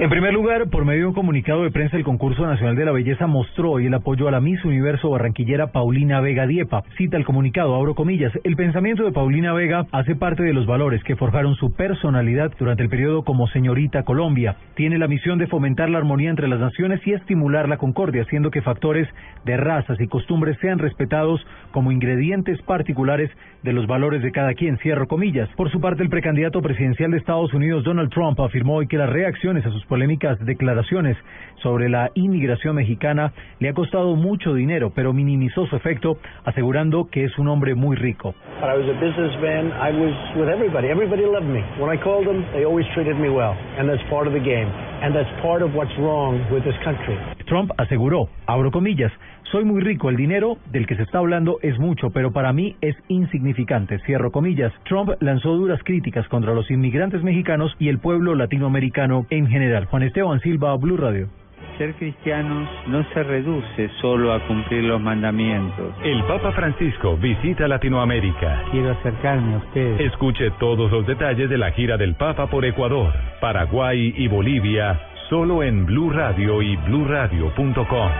[0.00, 2.92] En primer lugar, por medio de un comunicado de prensa, el concurso nacional de la
[2.92, 6.84] belleza mostró hoy el apoyo a la Miss Universo barranquillera Paulina Vega Diepa.
[6.96, 11.02] Cita el comunicado, abro comillas, el pensamiento de Paulina Vega hace parte de los valores
[11.02, 14.54] que forjaron su personalidad durante el periodo como señorita Colombia.
[14.76, 18.52] Tiene la misión de fomentar la armonía entre las naciones y estimular la concordia, haciendo
[18.52, 19.08] que factores
[19.44, 23.32] de razas y costumbres sean respetados como ingredientes particulares
[23.64, 25.48] de los valores de cada quien, cierro comillas.
[25.56, 29.10] Por su parte, el precandidato presidencial de Estados Unidos, Donald Trump, afirmó hoy que las
[29.10, 31.16] reacciones a sus polémicas declaraciones
[31.62, 37.24] sobre la inmigración mexicana le ha costado mucho dinero, pero minimizó su efecto, asegurando que
[37.24, 38.34] es un hombre muy rico.
[38.60, 40.88] When I was a businessman, I was with everybody.
[40.88, 41.64] Everybody loved me.
[41.80, 43.56] When I called them, they always treated me well.
[43.78, 44.70] And that's part of the game.
[45.02, 47.16] And that's part of what's wrong with this country.
[47.46, 49.12] Trump aseguró, abro comillas,
[49.50, 52.76] soy muy rico, el dinero del que se está hablando es mucho, pero para mí
[52.82, 54.74] es insignificante, cierro comillas.
[54.84, 59.77] Trump lanzó duras críticas contra los inmigrantes mexicanos y el pueblo latinoamericano en general.
[59.86, 61.28] Juan Esteban Silva, Blue Radio.
[61.76, 65.94] Ser cristianos no se reduce solo a cumplir los mandamientos.
[66.02, 68.64] El Papa Francisco visita Latinoamérica.
[68.72, 70.00] Quiero acercarme a ustedes.
[70.00, 75.62] Escuche todos los detalles de la gira del Papa por Ecuador, Paraguay y Bolivia, solo
[75.62, 78.10] en Blue Radio y bluradio.com.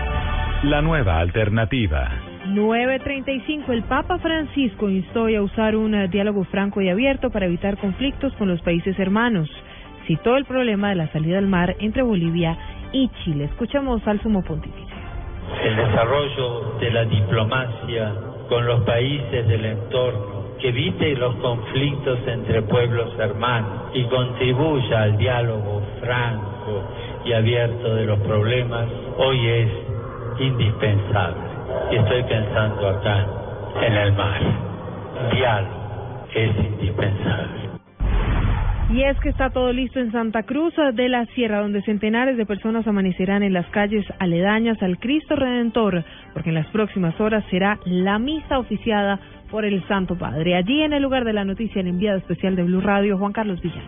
[0.63, 2.09] La nueva alternativa.
[2.47, 3.69] 9.35.
[3.69, 8.33] El Papa Francisco instó a usar un eh, diálogo franco y abierto para evitar conflictos
[8.33, 9.49] con los países hermanos.
[10.09, 12.57] Citó el problema de la salida al mar entre Bolivia
[12.91, 13.43] y Chile.
[13.43, 14.91] Escuchamos al sumo pontífice.
[15.63, 18.15] El desarrollo de la diplomacia
[18.49, 25.15] con los países del entorno que evite los conflictos entre pueblos hermanos y contribuya al
[25.15, 26.89] diálogo franco
[27.23, 29.69] y abierto de los problemas, hoy es
[30.39, 31.43] indispensable.
[31.91, 33.27] Y estoy pensando acá
[33.79, 34.41] en el mar.
[35.35, 37.68] Diálogo es indispensable.
[38.91, 42.45] Y es que está todo listo en Santa Cruz de la Sierra, donde centenares de
[42.47, 46.03] personas amanecerán en las calles aledañas al Cristo Redentor,
[46.33, 49.19] porque en las próximas horas será la misa oficiada
[49.51, 50.55] por el Santo Padre.
[50.55, 53.61] Allí en el lugar de la noticia, el enviado especial de Blue Radio, Juan Carlos
[53.61, 53.85] Villán.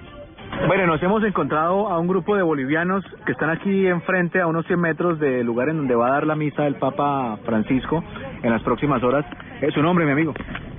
[0.67, 4.67] Bueno, nos hemos encontrado a un grupo de bolivianos que están aquí enfrente, a unos
[4.67, 8.03] 100 metros del lugar en donde va a dar la misa el Papa Francisco
[8.43, 9.25] en las próximas horas.
[9.61, 10.33] ¿Es su nombre, mi amigo?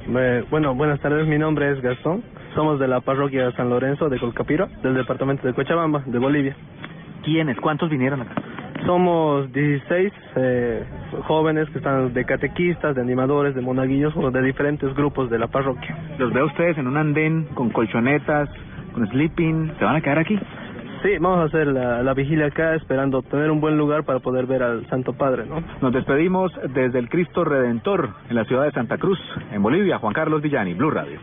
[0.08, 2.22] Eh, bueno, buenas tardes, mi nombre es Gastón.
[2.54, 6.56] Somos de la parroquia San Lorenzo de Colcapiro, del departamento de Cochabamba, de Bolivia.
[7.22, 7.56] ¿Quiénes?
[7.60, 8.34] ¿Cuántos vinieron acá?
[8.84, 10.84] Somos 16 eh,
[11.28, 15.46] jóvenes que están de catequistas, de animadores, de monaguillos, o de diferentes grupos de la
[15.46, 15.96] parroquia.
[16.18, 18.48] Los veo ustedes en un andén con colchonetas,
[18.92, 19.72] con sleeping.
[19.78, 20.36] ¿Se van a quedar aquí?
[21.02, 24.46] Sí, vamos a hacer la, la vigilia acá, esperando tener un buen lugar para poder
[24.46, 25.60] ver al Santo Padre, ¿no?
[25.80, 29.18] Nos despedimos desde el Cristo Redentor, en la ciudad de Santa Cruz,
[29.50, 29.98] en Bolivia.
[29.98, 31.18] Juan Carlos Villani, Blue Radio.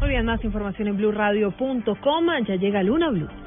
[0.00, 2.26] Muy bien, más información en blueradio.com.
[2.46, 3.43] Ya llega Luna Blue.